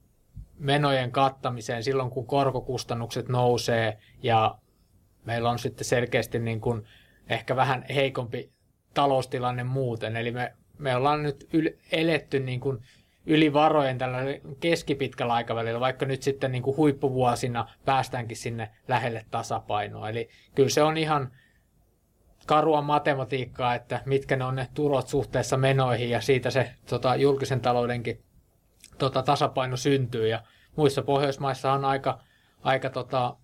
menojen 0.59 1.11
kattamiseen 1.11 1.83
silloin, 1.83 2.09
kun 2.09 2.27
korkokustannukset 2.27 3.29
nousee 3.29 3.97
ja 4.23 4.57
meillä 5.25 5.49
on 5.49 5.59
sitten 5.59 5.85
selkeästi 5.85 6.39
niin 6.39 6.61
kuin 6.61 6.83
ehkä 7.29 7.55
vähän 7.55 7.85
heikompi 7.95 8.51
taloustilanne 8.93 9.63
muuten. 9.63 10.17
Eli 10.17 10.31
me, 10.31 10.53
me 10.77 10.95
ollaan 10.95 11.23
nyt 11.23 11.47
yl, 11.53 11.69
eletty 11.91 12.39
niin 12.39 12.59
kuin 12.59 12.79
yli 13.29 13.53
varojen 13.53 13.97
tällä 13.97 14.19
keskipitkällä 14.59 15.33
aikavälillä, 15.33 15.79
vaikka 15.79 16.05
nyt 16.05 16.23
sitten 16.23 16.51
niin 16.51 16.63
kuin 16.63 16.77
huippuvuosina 16.77 17.69
päästäänkin 17.85 18.37
sinne 18.37 18.69
lähelle 18.87 19.25
tasapainoa. 19.31 20.09
Eli 20.09 20.29
kyllä 20.55 20.69
se 20.69 20.83
on 20.83 20.97
ihan 20.97 21.31
karua 22.45 22.81
matematiikkaa, 22.81 23.75
että 23.75 24.01
mitkä 24.05 24.35
ne 24.35 24.45
on 24.45 24.55
ne 24.55 24.67
tulot 24.73 25.07
suhteessa 25.07 25.57
menoihin 25.57 26.09
ja 26.09 26.21
siitä 26.21 26.49
se 26.49 26.71
tota, 26.89 27.15
julkisen 27.15 27.61
taloudenkin 27.61 28.23
tota, 28.97 29.23
tasapaino 29.23 29.77
syntyy. 29.77 30.27
Ja 30.27 30.43
muissa 30.75 31.01
Pohjoismaissa 31.01 31.71
on 31.71 31.85
aika, 31.85 32.19
aika 32.63 32.89
tota, 32.89 33.35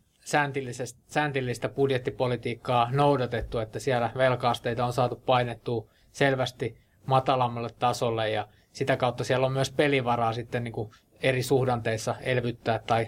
sääntillistä 1.07 1.69
budjettipolitiikkaa 1.69 2.89
noudatettu, 2.91 3.59
että 3.59 3.79
siellä 3.79 4.11
velkaasteita 4.17 4.85
on 4.85 4.93
saatu 4.93 5.15
painettua 5.15 5.87
selvästi 6.11 6.77
matalammalle 7.05 7.69
tasolle 7.79 8.29
ja 8.29 8.47
sitä 8.75 8.97
kautta 8.97 9.23
siellä 9.23 9.45
on 9.45 9.53
myös 9.53 9.71
pelivaraa 9.71 10.33
sitten 10.33 10.63
niin 10.63 10.71
kuin 10.71 10.89
eri 11.21 11.43
suhdanteissa 11.43 12.15
elvyttää 12.21 12.79
tai 12.79 13.07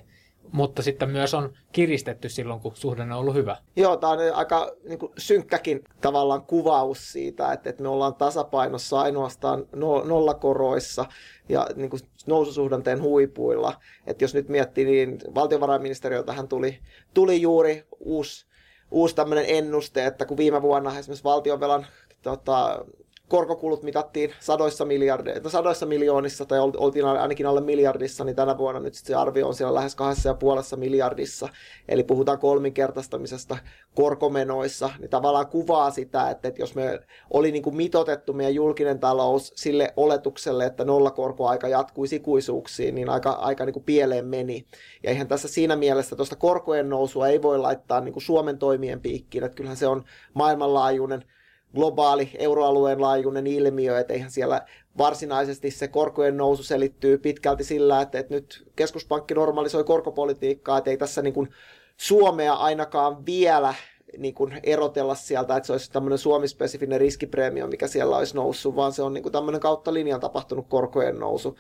mutta 0.52 0.82
sitten 0.82 1.10
myös 1.10 1.34
on 1.34 1.54
kiristetty 1.72 2.30
silloin, 2.30 2.60
kun 2.60 2.76
suhdanne 2.76 3.16
on 3.16 3.22
ollut 3.22 3.36
hyvä. 3.36 3.58
Joo, 3.76 3.98
tämä 3.98 4.14
on 4.14 4.20
aika 4.34 4.72
niin 4.84 5.00
kuin, 5.00 5.12
synkkäkin 5.18 5.84
tavallaan 6.02 6.42
kuvaus 6.42 7.12
siitä, 7.12 7.54
että, 7.54 7.70
että 7.70 7.84
me 7.84 7.90
ollaan 7.90 8.16
tasapainossa 8.16 9.02
ainoastaan 9.02 9.66
no, 9.76 10.04
nollakoroissa 10.04 11.06
ja 11.50 11.68
niin 11.76 11.90
kuin, 11.90 12.02
noususuhdanteen 12.26 13.02
huipuilla. 13.02 13.74
Että 14.08 14.24
jos 14.24 14.34
nyt 14.34 14.50
miettii, 14.50 14.86
niin 14.86 15.20
valtiovarainministeriöltähän 15.36 16.48
tuli, 16.48 16.80
tuli 17.14 17.42
juuri 17.42 17.86
uusi, 18.00 18.46
uusi 18.92 19.16
tämmöinen 19.16 19.46
ennuste, 19.48 20.06
että 20.06 20.26
kun 20.26 20.38
viime 20.38 20.62
vuonna 20.62 21.00
esimerkiksi 21.00 21.24
valtionvelan 21.24 21.86
tota, 22.22 22.86
korkokulut 23.28 23.84
mitattiin 23.84 24.34
sadoissa, 24.40 24.86
miljardeissa, 24.86 25.50
sadoissa 25.50 25.86
miljoonissa 25.86 26.46
tai 26.46 26.60
oltiin 26.60 27.06
ainakin 27.06 27.46
alle 27.46 27.62
miljardissa, 27.62 28.24
niin 28.24 28.36
tänä 28.36 28.58
vuonna 28.58 28.80
nyt 28.80 28.94
se 28.94 29.16
arvio 29.16 29.48
on 29.48 29.56
siellä 29.56 29.74
lähes 29.74 29.96
kahdessa 29.96 30.30
ja 30.30 30.34
puolessa 30.34 30.78
miljardissa. 30.78 31.50
Eli 31.90 32.04
puhutaan 32.04 32.40
kolminkertaistamisesta 32.40 33.58
korkomenoissa, 33.96 34.90
niin 35.00 35.10
tavallaan 35.10 35.48
kuvaa 35.48 35.92
sitä, 35.92 36.30
että, 36.30 36.48
että 36.48 36.62
jos 36.62 36.76
me 36.76 37.00
oli 37.30 37.52
niin 37.52 37.64
kuin 37.64 37.76
mitotettu 37.76 38.34
meidän 38.34 38.56
julkinen 38.56 39.00
talous 39.00 39.54
sille 39.56 39.94
oletukselle, 39.98 40.66
että 40.66 40.86
nollakorkoaika 40.86 41.68
jatkuisi 41.68 42.16
ikuisuuksiin, 42.16 42.96
niin 42.96 43.10
aika, 43.10 43.32
aika 43.32 43.66
niin 43.66 43.74
kuin 43.74 43.84
pieleen 43.84 44.26
meni. 44.26 44.66
Ja 45.04 45.12
ihan 45.12 45.28
tässä 45.28 45.48
siinä 45.48 45.76
mielessä 45.76 46.16
tuosta 46.16 46.36
korkojen 46.36 46.90
nousua 46.90 47.28
ei 47.28 47.42
voi 47.42 47.60
laittaa 47.60 48.02
niin 48.02 48.14
kuin 48.14 48.24
Suomen 48.24 48.58
toimien 48.58 49.02
piikkiin, 49.02 49.44
että 49.44 49.56
kyllähän 49.56 49.78
se 49.78 49.88
on 49.88 50.04
maailmanlaajuinen 50.34 51.24
globaali 51.78 52.30
euroalueen 52.38 53.02
laajuinen 53.02 53.48
ilmiö, 53.48 54.00
että 54.00 54.14
eihän 54.14 54.32
siellä 54.32 54.62
varsinaisesti 54.98 55.72
se 55.72 55.88
korkojen 55.88 56.38
nousu 56.38 56.64
selittyy 56.64 57.18
pitkälti 57.18 57.64
sillä, 57.64 58.02
että, 58.02 58.20
että 58.20 58.34
nyt 58.34 58.68
keskuspankki 58.76 59.34
normalisoi 59.34 59.84
korkopolitiikkaa, 59.84 60.78
että 60.78 60.90
ei 60.90 60.98
tässä 60.98 61.22
niin 61.22 61.34
kuin 61.34 61.50
Suomea 61.98 62.54
ainakaan 62.54 63.26
vielä 63.26 63.74
niin 64.18 64.34
kuin 64.34 64.60
erotella 64.64 65.16
sieltä, 65.16 65.58
että 65.58 65.68
se 65.68 65.74
olisi 65.74 65.92
tämmöinen 65.92 66.18
Suomi-spesifinen 66.18 67.00
riskipreemio, 67.00 67.68
mikä 67.68 67.88
siellä 67.88 68.18
olisi 68.18 68.36
noussut, 68.36 68.76
vaan 68.76 68.94
se 68.94 69.02
on 69.02 69.14
niin 69.14 69.24
kuin 69.24 69.34
tämmöinen 69.34 69.62
kautta 69.62 69.94
linjan 69.94 70.20
tapahtunut 70.20 70.66
korkojen 70.70 71.20
nousu. 71.20 71.58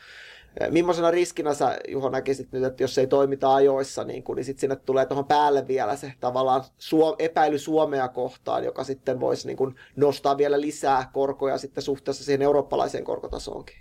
Millaisena 0.69 1.11
riskinä 1.11 1.53
sä, 1.53 1.77
Juho, 1.87 2.09
näkisit 2.09 2.51
nyt, 2.51 2.63
että 2.63 2.83
jos 2.83 2.97
ei 2.97 3.07
toimita 3.07 3.55
ajoissa, 3.55 4.03
niin, 4.03 4.23
kun, 4.23 4.35
niin 4.35 4.45
sitten 4.45 4.61
sinne 4.61 4.75
tulee 4.75 5.05
tuohon 5.05 5.25
päälle 5.25 5.67
vielä 5.67 5.95
se 5.95 6.13
tavallaan 6.19 6.63
suo, 6.77 7.15
epäily 7.19 7.59
Suomea 7.59 8.07
kohtaan, 8.07 8.63
joka 8.63 8.83
sitten 8.83 9.19
voisi 9.19 9.47
niin 9.47 9.57
kun, 9.57 9.75
nostaa 9.95 10.37
vielä 10.37 10.61
lisää 10.61 11.09
korkoja 11.13 11.57
sitten 11.57 11.83
suhteessa 11.83 12.23
siihen 12.23 12.41
eurooppalaiseen 12.41 13.03
korkotasoonkin? 13.03 13.77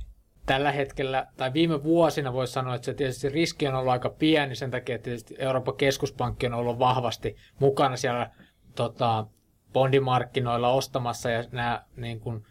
Tällä 0.47 0.73
hetkellä, 0.73 1.26
tai 1.37 1.52
viime 1.52 1.83
vuosina 1.83 2.33
voisi 2.33 2.52
sanoa, 2.52 2.75
että 2.75 2.85
se 2.85 2.95
tietysti 2.95 3.28
riski 3.28 3.68
on 3.68 3.75
ollut 3.75 3.92
aika 3.92 4.11
pieni 4.11 4.54
sen 4.54 4.71
takia, 4.71 4.95
että 4.95 5.11
Euroopan 5.38 5.76
keskuspankki 5.76 6.47
on 6.47 6.54
ollut 6.54 6.78
vahvasti 6.78 7.37
mukana 7.59 7.97
siellä 7.97 8.30
tota, 8.75 9.26
bondimarkkinoilla 9.73 10.68
ostamassa 10.73 11.30
ja 11.30 11.45
nämä 11.52 11.85
niin 11.97 12.21
kuin, 12.21 12.45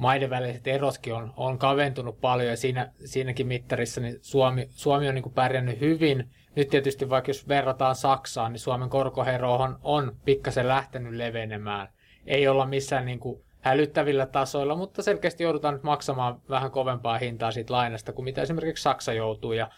maiden 0.00 0.30
väliset 0.30 0.66
erotkin 0.66 1.14
on, 1.14 1.32
on 1.36 1.58
kaventunut 1.58 2.20
paljon 2.20 2.50
ja 2.50 2.56
siinä, 2.56 2.92
siinäkin 3.04 3.46
mittarissa 3.46 4.00
niin 4.00 4.18
Suomi, 4.22 4.66
Suomi 4.70 5.08
on 5.08 5.14
niin 5.14 5.22
kuin 5.22 5.32
pärjännyt 5.32 5.80
hyvin. 5.80 6.30
Nyt 6.56 6.68
tietysti 6.68 7.10
vaikka 7.10 7.30
jos 7.30 7.48
verrataan 7.48 7.94
Saksaan, 7.94 8.52
niin 8.52 8.60
Suomen 8.60 8.88
korkohero 8.88 9.54
on, 9.54 9.78
on 9.82 10.16
pikkasen 10.24 10.68
lähtenyt 10.68 11.12
levenemään. 11.12 11.88
Ei 12.26 12.48
olla 12.48 12.66
missään 12.66 13.06
niin 13.06 13.20
kuin 13.20 13.42
hälyttävillä 13.60 14.26
tasoilla, 14.26 14.76
mutta 14.76 15.02
selkeästi 15.02 15.42
joudutaan 15.42 15.74
nyt 15.74 15.82
maksamaan 15.82 16.40
vähän 16.50 16.70
kovempaa 16.70 17.18
hintaa 17.18 17.50
siitä 17.50 17.72
lainasta 17.72 18.12
kuin 18.12 18.24
mitä 18.24 18.42
esimerkiksi 18.42 18.82
Saksa 18.82 19.12
joutuu. 19.12 19.52
Ja 19.52 19.70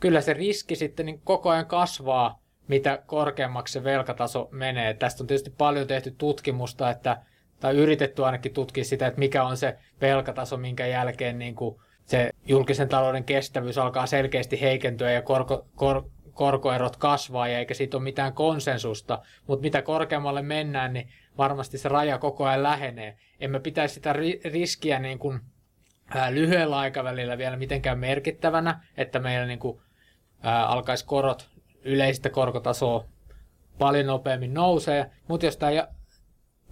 kyllä 0.00 0.20
se 0.20 0.32
riski 0.32 0.76
sitten 0.76 1.06
niin 1.06 1.20
koko 1.24 1.50
ajan 1.50 1.66
kasvaa, 1.66 2.42
mitä 2.68 3.02
korkeammaksi 3.06 3.72
se 3.72 3.84
velkataso 3.84 4.48
menee. 4.50 4.94
Tästä 4.94 5.22
on 5.22 5.26
tietysti 5.26 5.50
paljon 5.58 5.86
tehty 5.86 6.14
tutkimusta, 6.18 6.90
että 6.90 7.22
tai 7.62 7.76
yritetty 7.76 8.24
ainakin 8.24 8.54
tutkia 8.54 8.84
sitä, 8.84 9.06
että 9.06 9.18
mikä 9.18 9.44
on 9.44 9.56
se 9.56 9.78
velkataso, 10.00 10.56
minkä 10.56 10.86
jälkeen 10.86 11.38
niin 11.38 11.54
kuin 11.54 11.80
se 12.04 12.30
julkisen 12.46 12.88
talouden 12.88 13.24
kestävyys 13.24 13.78
alkaa 13.78 14.06
selkeästi 14.06 14.60
heikentyä 14.60 15.10
ja 15.10 15.22
korko, 15.22 15.66
kor, 15.74 16.04
korkoerot 16.32 16.96
kasvaa 16.96 17.48
ja 17.48 17.58
eikä 17.58 17.74
siitä 17.74 17.96
ole 17.96 18.04
mitään 18.04 18.32
konsensusta, 18.32 19.22
mutta 19.46 19.62
mitä 19.62 19.82
korkeammalle 19.82 20.42
mennään, 20.42 20.92
niin 20.92 21.08
varmasti 21.38 21.78
se 21.78 21.88
raja 21.88 22.18
koko 22.18 22.44
ajan 22.44 22.62
lähenee. 22.62 23.16
Emme 23.40 23.60
pitäisi 23.60 23.94
sitä 23.94 24.14
riskiä 24.44 24.98
niin 24.98 25.18
kuin, 25.18 25.40
lyhyellä 26.30 26.78
aikavälillä 26.78 27.38
vielä 27.38 27.56
mitenkään 27.56 27.98
merkittävänä, 27.98 28.80
että 28.96 29.18
meillä 29.18 29.46
niin 29.46 29.58
kuin, 29.58 29.80
ää, 30.42 30.66
alkaisi 30.66 31.06
korot 31.06 31.48
yleistä 31.84 32.30
korkotasoa 32.30 33.04
paljon 33.78 34.06
nopeammin 34.06 34.54
nousee, 34.54 35.10
mutta 35.28 35.46
jos 35.46 35.56
tämä 35.56 35.88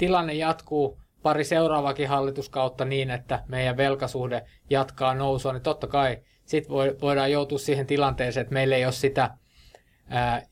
tilanne 0.00 0.34
jatkuu 0.34 1.00
pari 1.22 1.44
seuraavakin 1.44 2.08
hallituskautta 2.08 2.84
niin, 2.84 3.10
että 3.10 3.44
meidän 3.48 3.76
velkasuhde 3.76 4.42
jatkaa 4.70 5.14
nousua, 5.14 5.52
niin 5.52 5.62
totta 5.62 5.86
kai 5.86 6.18
sitten 6.44 6.76
voidaan 7.00 7.32
joutua 7.32 7.58
siihen 7.58 7.86
tilanteeseen, 7.86 8.42
että 8.42 8.54
meillä 8.54 8.76
ei 8.76 8.84
ole 8.84 8.92
sitä 8.92 9.30
ää, 10.08 10.42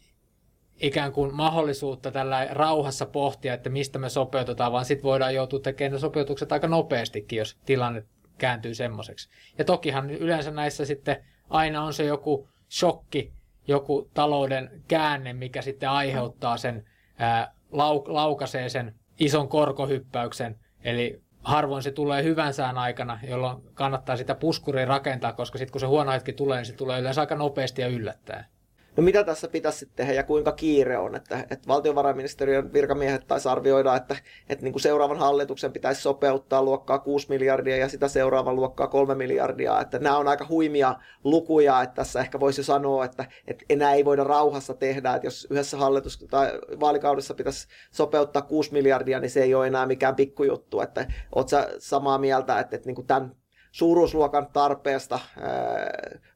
ikään 0.82 1.12
kuin 1.12 1.34
mahdollisuutta 1.34 2.10
tällä 2.10 2.48
rauhassa 2.50 3.06
pohtia, 3.06 3.54
että 3.54 3.70
mistä 3.70 3.98
me 3.98 4.08
sopeutetaan, 4.08 4.72
vaan 4.72 4.84
sitten 4.84 5.04
voidaan 5.04 5.34
joutua 5.34 5.60
tekemään 5.60 5.92
ne 5.92 5.98
sopeutukset 5.98 6.52
aika 6.52 6.68
nopeastikin, 6.68 7.38
jos 7.38 7.56
tilanne 7.66 8.04
kääntyy 8.38 8.74
semmoiseksi. 8.74 9.28
Ja 9.58 9.64
tokihan 9.64 10.10
yleensä 10.10 10.50
näissä 10.50 10.84
sitten 10.84 11.24
aina 11.50 11.82
on 11.82 11.92
se 11.92 12.04
joku 12.04 12.48
shokki, 12.70 13.32
joku 13.68 14.10
talouden 14.14 14.82
käänne, 14.88 15.32
mikä 15.32 15.62
sitten 15.62 15.90
aiheuttaa 15.90 16.56
sen 16.56 16.84
ää, 17.18 17.54
lau, 17.72 18.04
laukaisee 18.06 18.68
sen 18.68 18.94
ison 19.18 19.48
korkohyppäyksen, 19.48 20.58
eli 20.84 21.22
harvoin 21.42 21.82
se 21.82 21.90
tulee 21.90 22.22
hyvän 22.22 22.54
sään 22.54 22.78
aikana, 22.78 23.20
jolloin 23.28 23.62
kannattaa 23.74 24.16
sitä 24.16 24.34
puskuria 24.34 24.86
rakentaa, 24.86 25.32
koska 25.32 25.58
sitten 25.58 25.72
kun 25.72 25.80
se 25.80 25.86
huono 25.86 26.12
hetki 26.12 26.32
tulee, 26.32 26.56
niin 26.58 26.66
se 26.66 26.72
tulee 26.72 27.00
yleensä 27.00 27.20
aika 27.20 27.34
nopeasti 27.34 27.82
ja 27.82 27.88
yllättäen. 27.88 28.44
No 28.98 29.04
mitä 29.04 29.24
tässä 29.24 29.48
pitäisi 29.48 29.88
tehdä 29.96 30.12
ja 30.12 30.22
kuinka 30.22 30.52
kiire 30.52 30.98
on? 30.98 31.16
Että, 31.16 31.38
että 31.50 31.68
valtiovarainministeriön 31.68 32.72
virkamiehet 32.72 33.26
taisi 33.26 33.48
arvioida, 33.48 33.96
että, 33.96 34.16
että 34.48 34.64
niin 34.64 34.72
kuin 34.72 34.82
seuraavan 34.82 35.18
hallituksen 35.18 35.72
pitäisi 35.72 36.02
sopeuttaa 36.02 36.62
luokkaa 36.62 36.98
6 36.98 37.26
miljardia 37.28 37.76
ja 37.76 37.88
sitä 37.88 38.08
seuraavan 38.08 38.56
luokkaa 38.56 38.86
3 38.86 39.14
miljardia. 39.14 39.80
Että 39.80 39.98
nämä 39.98 40.18
on 40.18 40.28
aika 40.28 40.46
huimia 40.48 40.94
lukuja, 41.24 41.82
että 41.82 41.94
tässä 41.94 42.20
ehkä 42.20 42.40
voisi 42.40 42.62
sanoa, 42.62 43.04
että, 43.04 43.24
että 43.46 43.64
enää 43.70 43.94
ei 43.94 44.04
voida 44.04 44.24
rauhassa 44.24 44.74
tehdä, 44.74 45.14
että 45.14 45.26
jos 45.26 45.46
yhdessä 45.50 45.76
hallitus- 45.76 46.26
tai 46.30 46.52
vaalikaudessa 46.80 47.34
pitäisi 47.34 47.68
sopeuttaa 47.90 48.42
6 48.42 48.72
miljardia, 48.72 49.20
niin 49.20 49.30
se 49.30 49.42
ei 49.42 49.54
ole 49.54 49.66
enää 49.66 49.86
mikään 49.86 50.16
pikkujuttu. 50.16 50.80
Että 50.80 51.06
oletko 51.34 51.56
samaa 51.78 52.18
mieltä, 52.18 52.60
että, 52.60 52.76
että 52.76 52.86
niin 52.86 52.94
kuin 52.94 53.06
tämän 53.06 53.34
suuruusluokan 53.72 54.46
tarpeesta 54.52 55.18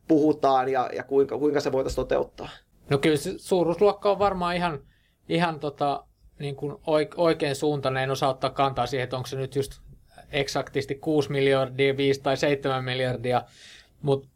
puhutaan 0.08 0.68
ja, 0.68 0.90
ja 0.96 1.04
kuinka, 1.04 1.38
kuinka 1.38 1.60
se 1.60 1.72
voitaisiin 1.72 1.96
toteuttaa? 1.96 2.48
No 2.90 2.98
kyllä 2.98 3.16
se 3.16 3.34
suuruusluokka 3.36 4.10
on 4.10 4.18
varmaan 4.18 4.56
ihan, 4.56 4.78
ihan 5.28 5.60
tota, 5.60 6.04
niin 6.38 6.56
kuin 6.56 6.76
oikein 7.16 7.56
suuntainen. 7.56 8.02
En 8.02 8.10
osaa 8.10 8.30
ottaa 8.30 8.50
kantaa 8.50 8.86
siihen, 8.86 9.04
että 9.04 9.16
onko 9.16 9.26
se 9.26 9.36
nyt 9.36 9.56
just 9.56 9.72
eksaktisti 10.30 10.94
6 10.94 11.30
miljardia, 11.30 11.96
5 11.96 12.20
tai 12.20 12.36
7 12.36 12.84
miljardia, 12.84 13.42
mutta 14.02 14.28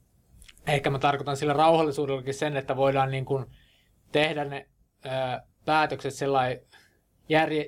ehkä 0.66 0.90
mä 0.90 0.98
tarkoitan 0.98 1.36
sillä 1.36 1.52
rauhallisuudellakin 1.52 2.34
sen, 2.34 2.56
että 2.56 2.76
voidaan 2.76 3.10
niin 3.10 3.24
kuin 3.24 3.46
tehdä 4.12 4.44
ne 4.44 4.68
ää, 5.04 5.46
päätökset 5.64 6.14
sellainen 6.14 6.60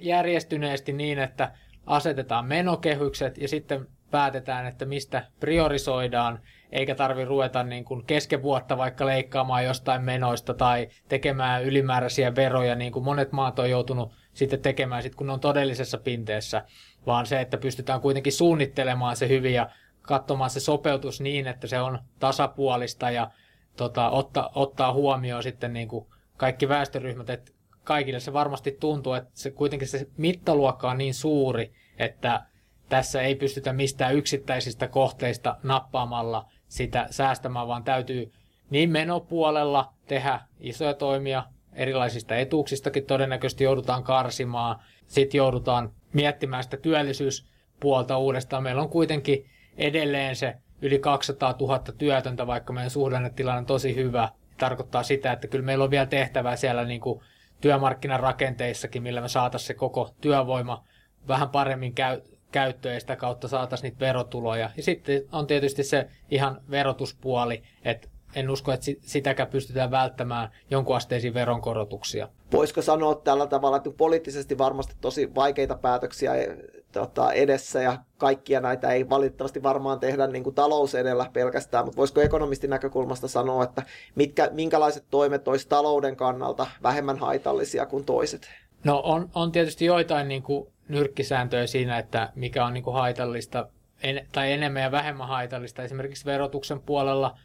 järjestyneesti 0.01 0.93
niin, 0.93 1.19
että 1.19 1.53
asetetaan 1.87 2.47
menokehykset 2.47 3.39
ja 3.39 3.49
sitten 3.49 3.87
päätetään, 4.11 4.67
että 4.67 4.85
mistä 4.85 5.27
priorisoidaan, 5.41 6.41
eikä 6.73 6.95
tarvi 6.95 7.25
ruveta 7.25 7.63
niin 7.63 7.85
kuin 7.85 8.05
kesken 8.05 8.43
vuotta 8.43 8.79
vaikka 8.79 9.07
leikkaamaan 9.07 9.65
jostain 9.65 10.03
menoista 10.03 10.55
tai 10.55 10.89
tekemään 11.09 11.65
ylimääräisiä 11.65 12.35
veroja, 12.35 12.75
niin 12.75 12.93
kuin 12.93 13.05
monet 13.05 13.33
maat 13.33 13.59
on 13.59 13.71
joutunut 13.71 14.13
sitten 14.33 14.61
tekemään, 14.61 15.03
sit 15.03 15.15
kun 15.15 15.31
on 15.31 15.41
todellisessa 15.41 15.99
pinteessä, 15.99 16.65
vaan 17.07 17.27
se, 17.27 17.41
että 17.41 17.57
pystytään 17.57 18.01
kuitenkin 18.01 18.33
suunnittelemaan 18.33 19.17
se 19.17 19.29
hyvin 19.29 19.55
ja 19.55 19.71
katsomaan 20.03 20.51
se 20.51 20.61
sopeutus 20.61 21.21
niin, 21.21 21.47
että 21.47 21.67
se 21.67 21.81
on 21.81 21.99
tasapuolista 22.19 23.11
ja 23.11 23.31
tota, 23.77 24.11
ottaa, 24.11 24.51
ottaa 24.55 24.93
huomioon 24.93 25.43
sitten 25.43 25.73
niin 25.73 25.89
kuin 25.89 26.07
kaikki 26.37 26.69
väestöryhmät, 26.69 27.31
että 27.31 27.53
kaikille 27.85 28.21
se 28.21 28.33
varmasti 28.33 28.77
tuntuu, 28.81 29.13
että 29.13 29.31
se 29.35 29.51
kuitenkin 29.51 29.89
se 29.89 30.07
mittaluokka 30.17 30.91
on 30.91 30.99
niin 30.99 31.15
suuri, 31.15 31.73
että 31.99 32.43
tässä 32.89 33.23
ei 33.23 33.35
pystytä 33.35 33.73
mistään 33.73 34.15
yksittäisistä 34.15 34.89
kohteista 34.89 35.57
nappaamalla 35.63 36.47
sitä 36.69 37.07
säästämään, 37.11 37.69
vaan 37.69 37.85
täytyy 37.85 38.33
niin 38.71 38.91
menopuolella 38.91 39.93
tehdä 40.07 40.41
isoja 40.61 40.95
toimia, 40.95 41.45
erilaisista 41.73 42.37
etuuksistakin 42.37 43.07
todennäköisesti 43.07 43.65
joudutaan 43.65 44.05
karsimaan, 44.05 44.77
sitten 45.07 45.39
joudutaan 45.39 45.93
miettimään 46.13 46.65
sitä 46.65 46.77
työllisyyspuolta 46.77 48.19
uudestaan. 48.19 48.63
Meillä 48.63 48.83
on 48.83 48.89
kuitenkin 48.89 49.47
edelleen 49.77 50.37
se 50.37 50.55
yli 50.83 50.99
200 50.99 51.55
000 51.61 51.79
työtöntä, 51.99 52.47
vaikka 52.47 52.73
meidän 52.73 52.91
suhdannetilanne 52.91 53.59
on 53.59 53.67
tosi 53.67 53.95
hyvä. 53.95 54.29
Tarkoittaa 54.59 55.03
sitä, 55.03 55.33
että 55.33 55.49
kyllä 55.49 55.65
meillä 55.65 55.85
on 55.85 55.91
vielä 55.91 56.07
tehtävää 56.07 56.57
siellä 56.57 56.85
niin 56.85 57.01
kuin 57.01 57.21
työmarkkinarakenteissakin, 57.61 59.03
millä 59.03 59.21
me 59.21 59.29
saataisiin 59.29 59.67
se 59.67 59.75
koko 59.75 60.15
työvoima 60.21 60.85
vähän 61.29 61.49
paremmin 61.49 61.95
käy, 61.95 62.21
käyttöön 62.53 62.95
ja 62.95 63.01
sitä 63.01 63.17
kautta 63.17 63.49
saataisiin 63.49 63.91
niitä 63.91 64.01
verotuloja. 64.01 64.71
Ja 64.77 64.83
sitten 64.83 65.23
on 65.33 65.47
tietysti 65.47 65.85
se 65.85 66.09
ihan 66.31 66.61
verotuspuoli, 66.71 67.63
että 67.85 68.09
en 68.35 68.51
usko, 68.51 68.73
että 68.73 68.87
sitäkään 69.01 69.49
pystytään 69.49 69.91
välttämään 69.91 70.49
jonkun 70.71 70.97
asteisiin 70.97 71.35
veronkorotuksia. 71.35 72.29
Voisiko 72.53 72.83
sanoa 72.83 73.15
tällä 73.15 73.47
tavalla, 73.47 73.77
että 73.77 73.91
poliittisesti 73.91 74.59
varmasti 74.59 74.95
tosi 75.01 75.35
vaikeita 75.35 75.75
päätöksiä 75.75 76.35
e, 76.35 76.57
tota, 76.93 77.33
edessä 77.33 77.83
ja 77.83 77.99
kaikkia 78.19 78.61
näitä 78.61 78.91
ei 78.91 79.09
valitettavasti 79.09 79.63
varmaan 79.63 80.01
tehdä 80.01 80.27
niin 80.27 80.45
kuin 80.45 80.55
talous 80.55 80.95
edellä 80.95 81.31
pelkästään, 81.33 81.85
mutta 81.85 81.97
voisiko 81.97 82.21
ekonomistin 82.21 82.71
näkökulmasta 82.71 83.29
sanoa, 83.29 83.65
että 83.65 83.83
mitkä, 84.15 84.51
minkälaiset 84.53 85.05
toimet 85.11 85.49
olisi 85.49 85.69
talouden 85.69 86.17
kannalta 86.17 86.67
vähemmän 86.83 87.19
haitallisia 87.19 87.87
kuin 87.87 88.05
toiset? 88.05 88.51
No 88.85 89.01
on, 89.05 89.31
on 89.35 89.53
tietysti 89.53 89.85
joitain 89.85 90.29
niin 90.29 90.43
kuin 90.43 90.69
nyrkkisääntöjä 90.89 91.67
siinä, 91.67 91.99
että 91.99 92.33
mikä 92.35 92.65
on 92.65 92.75
niin 92.75 92.85
kuin 92.85 92.95
haitallista 92.95 93.69
en, 94.03 94.27
tai 94.33 94.53
enemmän 94.53 94.83
ja 94.83 94.91
vähemmän 94.91 95.29
haitallista. 95.29 95.83
Esimerkiksi 95.83 96.25
verotuksen 96.25 96.81
puolella 96.81 97.39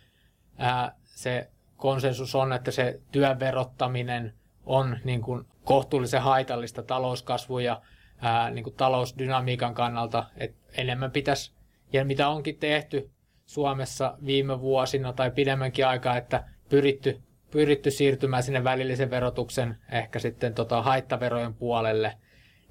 ää, 0.58 0.95
se 1.03 1.49
konsensus 1.77 2.36
on, 2.36 2.53
että 2.53 2.71
se 2.71 2.99
työn 3.12 3.39
verottaminen 3.39 4.34
on 4.65 4.97
niin 5.03 5.21
kuin 5.21 5.45
kohtuullisen 5.63 6.21
haitallista 6.21 6.84
talouskasvun 6.84 7.63
ja 7.63 7.82
ää, 8.21 8.49
niin 8.49 8.63
kuin 8.63 8.75
talousdynamiikan 8.75 9.73
kannalta. 9.73 10.25
Et 10.38 10.56
enemmän 10.77 11.12
pitäisi, 11.12 11.53
ja 11.93 12.06
mitä 12.06 12.29
onkin 12.29 12.58
tehty 12.58 13.12
Suomessa 13.45 14.17
viime 14.25 14.60
vuosina 14.60 15.13
tai 15.13 15.32
pidemmänkin 15.32 15.88
aikaa, 15.88 16.17
että 16.17 16.43
pyritty, 16.69 17.21
pyritty 17.51 17.91
siirtymään 17.91 18.43
sinne 18.43 18.63
välillisen 18.63 19.10
verotuksen 19.10 19.77
ehkä 19.91 20.19
sitten 20.19 20.53
tota 20.53 20.82
haittaverojen 20.82 21.53
puolelle– 21.53 22.17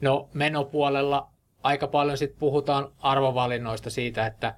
No 0.02 0.28
menopuolella 0.34 1.30
aika 1.62 1.86
paljon 1.88 2.18
sitten 2.18 2.38
puhutaan 2.38 2.92
arvovalinnoista 2.98 3.90
siitä, 3.90 4.26
että 4.26 4.54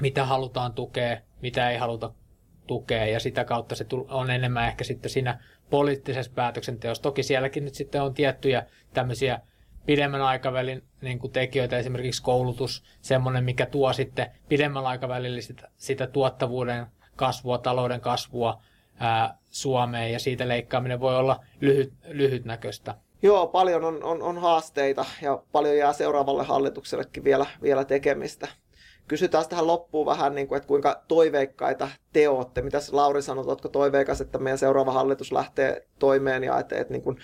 mitä 0.00 0.24
halutaan 0.24 0.72
tukea, 0.72 1.20
mitä 1.42 1.70
ei 1.70 1.78
haluta 1.78 2.12
tukea 2.66 3.06
ja 3.06 3.20
sitä 3.20 3.44
kautta 3.44 3.74
se 3.74 3.86
on 4.08 4.30
enemmän 4.30 4.68
ehkä 4.68 4.84
sitten 4.84 5.10
siinä 5.10 5.40
poliittisessa 5.70 6.32
päätöksenteossa. 6.34 7.02
Toki 7.02 7.22
sielläkin 7.22 7.64
nyt 7.64 7.74
sitten 7.74 8.02
on 8.02 8.14
tiettyjä 8.14 8.66
tämmöisiä 8.92 9.40
pidemmän 9.86 10.22
aikavälin 10.22 10.82
niin 11.00 11.18
kuin 11.18 11.32
tekijöitä, 11.32 11.78
esimerkiksi 11.78 12.22
koulutus, 12.22 12.84
semmoinen, 13.00 13.44
mikä 13.44 13.66
tuo 13.66 13.92
sitten 13.92 14.30
pidemmällä 14.48 14.88
aikavälillä 14.88 15.40
sitä, 15.40 15.70
sitä 15.76 16.06
tuottavuuden 16.06 16.86
kasvua, 17.16 17.58
talouden 17.58 18.00
kasvua 18.00 18.62
ää, 18.98 19.38
Suomeen 19.50 20.12
ja 20.12 20.18
siitä 20.18 20.48
leikkaaminen 20.48 21.00
voi 21.00 21.16
olla 21.16 21.44
lyhyt, 21.60 21.92
lyhytnäköistä. 22.08 22.94
Joo, 23.24 23.46
paljon 23.46 23.84
on, 23.84 24.04
on, 24.04 24.22
on 24.22 24.38
haasteita 24.38 25.04
ja 25.22 25.42
paljon 25.52 25.76
jää 25.76 25.92
seuraavalle 25.92 26.44
hallituksellekin 26.44 27.24
vielä, 27.24 27.46
vielä 27.62 27.84
tekemistä. 27.84 28.48
Kysytään 29.08 29.48
tähän 29.48 29.66
loppuun 29.66 30.06
vähän, 30.06 30.34
niin 30.34 30.48
kuin, 30.48 30.56
että 30.56 30.66
kuinka 30.66 31.02
toiveikkaita 31.08 31.88
te 32.12 32.28
olette. 32.28 32.62
Mitäs 32.62 32.92
Lauri 32.92 33.22
sanot, 33.22 33.46
oletko 33.46 33.68
toiveikas, 33.68 34.20
että 34.20 34.38
meidän 34.38 34.58
seuraava 34.58 34.92
hallitus 34.92 35.32
lähtee 35.32 35.86
toimeen 35.98 36.44
ja 36.44 36.58
että, 36.58 36.76
että 36.76 36.92
niin 36.92 37.02
kuin, 37.02 37.18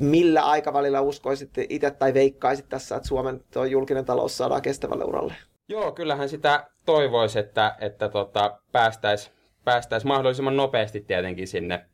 millä 0.00 0.42
aikavälillä 0.42 1.00
uskoisitte 1.00 1.66
itse 1.68 1.90
tai 1.90 2.14
veikkaisit 2.14 2.68
tässä, 2.68 2.96
että 2.96 3.08
Suomen 3.08 3.44
julkinen 3.70 4.04
talous 4.04 4.36
saadaan 4.36 4.62
kestävälle 4.62 5.04
uralle? 5.04 5.34
Joo, 5.68 5.92
kyllähän 5.92 6.28
sitä 6.28 6.70
toivoisi, 6.86 7.38
että, 7.38 7.76
että 7.80 8.08
tota, 8.08 8.58
päästäisiin 8.72 9.34
päästäis 9.64 10.04
mahdollisimman 10.04 10.56
nopeasti 10.56 11.00
tietenkin 11.00 11.48
sinne, 11.48 11.86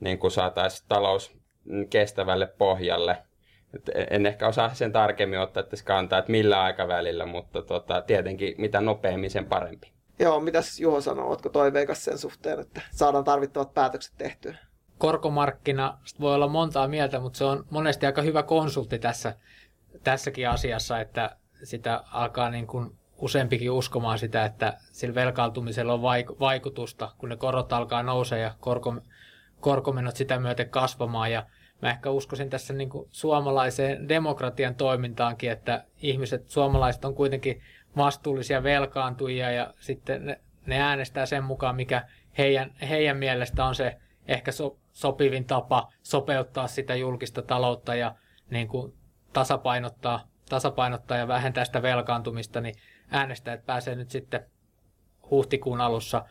niin 0.00 0.18
kuin 0.18 0.30
saataisiin 0.30 0.88
talous 0.88 1.38
kestävälle 1.90 2.46
pohjalle. 2.46 3.18
Et 3.74 3.90
en 4.10 4.26
ehkä 4.26 4.48
osaa 4.48 4.74
sen 4.74 4.92
tarkemmin 4.92 5.38
ottaa 5.38 5.62
tässä 5.62 5.84
kantaa, 5.84 6.18
että 6.18 6.30
millä 6.30 6.62
aikavälillä, 6.62 7.26
mutta 7.26 7.62
tota, 7.62 8.02
tietenkin 8.02 8.54
mitä 8.58 8.80
nopeammin 8.80 9.30
sen 9.30 9.46
parempi. 9.46 9.92
Joo, 10.18 10.40
mitäs 10.40 10.80
Juho 10.80 11.00
sanoo? 11.00 11.28
Oletko 11.28 11.48
toiveikas 11.48 12.04
sen 12.04 12.18
suhteen, 12.18 12.60
että 12.60 12.80
saadaan 12.90 13.24
tarvittavat 13.24 13.74
päätökset 13.74 14.14
tehtyä? 14.18 14.56
Korkomarkkina 14.98 15.98
voi 16.20 16.34
olla 16.34 16.48
montaa 16.48 16.88
mieltä, 16.88 17.20
mutta 17.20 17.36
se 17.36 17.44
on 17.44 17.64
monesti 17.70 18.06
aika 18.06 18.22
hyvä 18.22 18.42
konsultti 18.42 18.98
tässä, 18.98 19.34
tässäkin 20.04 20.48
asiassa, 20.48 21.00
että 21.00 21.36
sitä 21.62 22.02
alkaa 22.12 22.50
niin 22.50 22.66
kuin 22.66 22.98
useampikin 23.18 23.70
uskomaan 23.70 24.18
sitä, 24.18 24.44
että 24.44 24.78
sillä 24.92 25.14
velkaantumisella 25.14 25.92
on 25.92 26.02
vaikutusta, 26.40 27.12
kun 27.18 27.28
ne 27.28 27.36
korot 27.36 27.72
alkaa 27.72 28.02
nousea 28.02 28.38
ja 28.38 28.54
korko, 28.60 28.94
korkomenot 29.60 30.16
sitä 30.16 30.38
myöten 30.38 30.70
kasvamaan. 30.70 31.32
Ja 31.32 31.46
mä 31.82 31.90
ehkä 31.90 32.10
uskoisin 32.10 32.50
tässä 32.50 32.74
niin 32.74 32.90
kuin 32.90 33.08
suomalaiseen 33.10 34.08
demokratian 34.08 34.74
toimintaankin, 34.74 35.50
että 35.50 35.84
ihmiset, 36.02 36.50
suomalaiset 36.50 37.04
on 37.04 37.14
kuitenkin 37.14 37.62
vastuullisia 37.96 38.62
velkaantujia 38.62 39.50
ja 39.50 39.74
sitten 39.80 40.26
ne, 40.26 40.40
ne 40.66 40.80
äänestää 40.82 41.26
sen 41.26 41.44
mukaan, 41.44 41.76
mikä 41.76 42.08
heidän, 42.38 42.70
heidän 42.88 43.16
mielestä 43.16 43.64
on 43.64 43.74
se 43.74 43.96
ehkä 44.28 44.52
so, 44.52 44.76
sopivin 44.92 45.44
tapa 45.44 45.92
sopeuttaa 46.02 46.66
sitä 46.66 46.94
julkista 46.94 47.42
taloutta 47.42 47.94
ja 47.94 48.14
niin 48.50 48.68
kuin 48.68 48.94
tasapainottaa, 49.32 50.28
tasapainottaa 50.48 51.18
ja 51.18 51.28
vähentää 51.28 51.64
sitä 51.64 51.82
velkaantumista, 51.82 52.60
niin 52.60 52.74
äänestäjät 53.10 53.66
pääsee 53.66 53.94
nyt 53.94 54.10
sitten 54.10 54.44
huhtikuun 55.30 55.80
alussa 55.80 56.24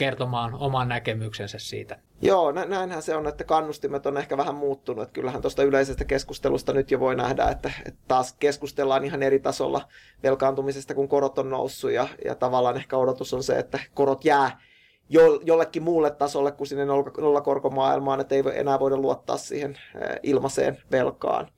kertomaan 0.00 0.54
oman 0.54 0.88
näkemyksensä 0.88 1.58
siitä. 1.58 1.98
Joo, 2.22 2.52
näinhän 2.52 3.02
se 3.02 3.16
on, 3.16 3.26
että 3.26 3.44
kannustimet 3.44 4.06
on 4.06 4.16
ehkä 4.16 4.36
vähän 4.36 4.54
muuttunut. 4.54 5.02
Että 5.02 5.12
kyllähän 5.12 5.42
tuosta 5.42 5.62
yleisestä 5.62 6.04
keskustelusta 6.04 6.72
nyt 6.72 6.90
jo 6.90 7.00
voi 7.00 7.16
nähdä, 7.16 7.48
että, 7.48 7.72
että 7.86 8.00
taas 8.08 8.32
keskustellaan 8.32 9.04
ihan 9.04 9.22
eri 9.22 9.38
tasolla 9.38 9.88
velkaantumisesta, 10.22 10.94
kun 10.94 11.08
korot 11.08 11.38
on 11.38 11.50
noussut. 11.50 11.90
Ja, 11.90 12.08
ja 12.24 12.34
tavallaan 12.34 12.76
ehkä 12.76 12.96
odotus 12.96 13.34
on 13.34 13.42
se, 13.42 13.58
että 13.58 13.78
korot 13.94 14.24
jää 14.24 14.60
jo, 15.08 15.40
jollekin 15.44 15.82
muulle 15.82 16.10
tasolle 16.10 16.52
kuin 16.52 16.68
sinne 16.68 16.84
nollakorkomaailmaan, 17.18 18.20
että 18.20 18.34
ei 18.34 18.42
enää 18.54 18.80
voida 18.80 18.96
luottaa 18.96 19.36
siihen 19.36 19.78
ilmaiseen 20.22 20.78
velkaan. 20.90 21.48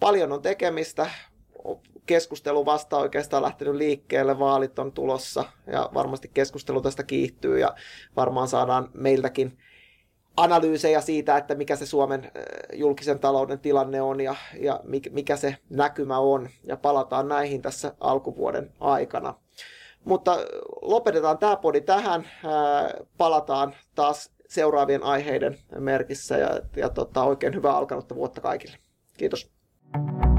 Paljon 0.00 0.32
on 0.32 0.42
tekemistä, 0.42 1.10
keskustelu 2.10 2.66
vasta 2.66 2.98
oikeastaan 2.98 3.42
lähtenyt 3.42 3.74
liikkeelle, 3.74 4.38
vaalit 4.38 4.78
on 4.78 4.92
tulossa 4.92 5.44
ja 5.66 5.90
varmasti 5.94 6.30
keskustelu 6.34 6.80
tästä 6.80 7.02
kiihtyy 7.02 7.58
ja 7.58 7.74
varmaan 8.16 8.48
saadaan 8.48 8.90
meiltäkin 8.94 9.58
analyysejä 10.36 11.00
siitä, 11.00 11.36
että 11.36 11.54
mikä 11.54 11.76
se 11.76 11.86
Suomen 11.86 12.32
julkisen 12.72 13.18
talouden 13.18 13.58
tilanne 13.58 14.02
on 14.02 14.20
ja, 14.20 14.34
ja 14.60 14.80
mikä 15.10 15.36
se 15.36 15.56
näkymä 15.68 16.18
on 16.18 16.48
ja 16.64 16.76
palataan 16.76 17.28
näihin 17.28 17.62
tässä 17.62 17.94
alkuvuoden 18.00 18.72
aikana. 18.80 19.34
Mutta 20.04 20.38
lopetetaan 20.82 21.38
tämä 21.38 21.56
podi 21.56 21.80
tähän, 21.80 22.28
palataan 23.18 23.74
taas 23.94 24.30
seuraavien 24.48 25.02
aiheiden 25.02 25.58
merkissä 25.78 26.36
ja, 26.36 26.60
ja 26.76 26.88
tota, 26.88 27.22
oikein 27.22 27.54
hyvää 27.54 27.76
alkanutta 27.76 28.14
vuotta 28.14 28.40
kaikille. 28.40 28.76
Kiitos. 29.16 29.50
thank 29.92 30.24
you 30.24 30.29